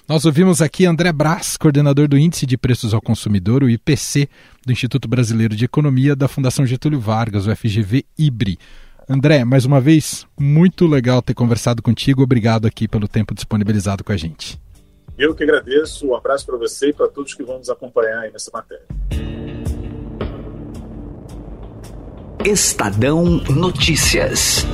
Nós 0.07 0.23
ouvimos 0.23 0.61
aqui 0.61 0.85
André 0.85 1.11
Brás, 1.11 1.57
coordenador 1.57 2.07
do 2.07 2.17
Índice 2.17 2.45
de 2.45 2.57
Preços 2.57 2.93
ao 2.93 3.01
Consumidor, 3.01 3.63
o 3.63 3.69
IPC, 3.69 4.29
do 4.65 4.71
Instituto 4.71 5.09
Brasileiro 5.09 5.55
de 5.55 5.65
Economia 5.65 6.15
da 6.15 6.29
Fundação 6.29 6.65
Getúlio 6.65 7.01
Vargas, 7.01 7.45
o 7.47 7.55
FGV 7.55 8.05
IBRI. 8.17 8.57
André, 9.09 9.43
mais 9.43 9.65
uma 9.65 9.81
vez, 9.81 10.25
muito 10.39 10.87
legal 10.87 11.21
ter 11.21 11.33
conversado 11.33 11.83
contigo. 11.83 12.23
Obrigado 12.23 12.65
aqui 12.65 12.87
pelo 12.87 13.09
tempo 13.09 13.35
disponibilizado 13.35 14.05
com 14.05 14.13
a 14.13 14.17
gente. 14.17 14.57
Eu 15.17 15.35
que 15.35 15.43
agradeço. 15.43 16.07
Um 16.07 16.15
abraço 16.15 16.45
para 16.45 16.57
você 16.57 16.89
e 16.89 16.93
para 16.93 17.09
todos 17.09 17.33
que 17.33 17.43
vão 17.43 17.57
nos 17.57 17.69
acompanhar 17.69 18.21
aí 18.21 18.31
nessa 18.31 18.49
matéria. 18.53 18.85
Estadão 22.45 23.41
Notícias. 23.49 24.67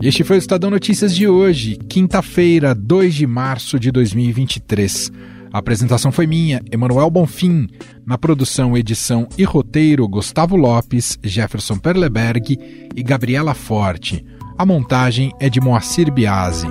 Este 0.00 0.24
foi 0.24 0.36
o 0.36 0.38
Estadão 0.38 0.70
Notícias 0.70 1.14
de 1.14 1.28
hoje, 1.28 1.76
quinta-feira, 1.86 2.74
2 2.74 3.14
de 3.14 3.26
março 3.26 3.78
de 3.78 3.90
2023. 3.90 5.12
A 5.52 5.58
apresentação 5.58 6.10
foi 6.10 6.26
minha, 6.26 6.62
Emanuel 6.72 7.10
Bonfim. 7.10 7.68
Na 8.06 8.16
produção, 8.16 8.74
edição 8.74 9.28
e 9.36 9.44
roteiro, 9.44 10.08
Gustavo 10.08 10.56
Lopes, 10.56 11.18
Jefferson 11.22 11.76
Perleberg 11.76 12.58
e 12.96 13.02
Gabriela 13.02 13.52
Forte. 13.52 14.24
A 14.56 14.64
montagem 14.64 15.30
é 15.38 15.50
de 15.50 15.60
Moacir 15.60 16.10
Biasi. 16.10 16.68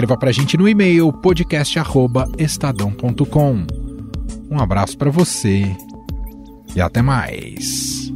Escreva 0.00 0.16
para 0.16 0.30
a 0.30 0.32
gente 0.32 0.56
no 0.56 0.66
e-mail 0.66 1.12
podcast@estadão.com. 1.12 3.66
Um 4.50 4.58
abraço 4.58 4.96
para 4.96 5.10
você 5.10 5.76
e 6.74 6.80
até 6.80 7.02
mais. 7.02 8.10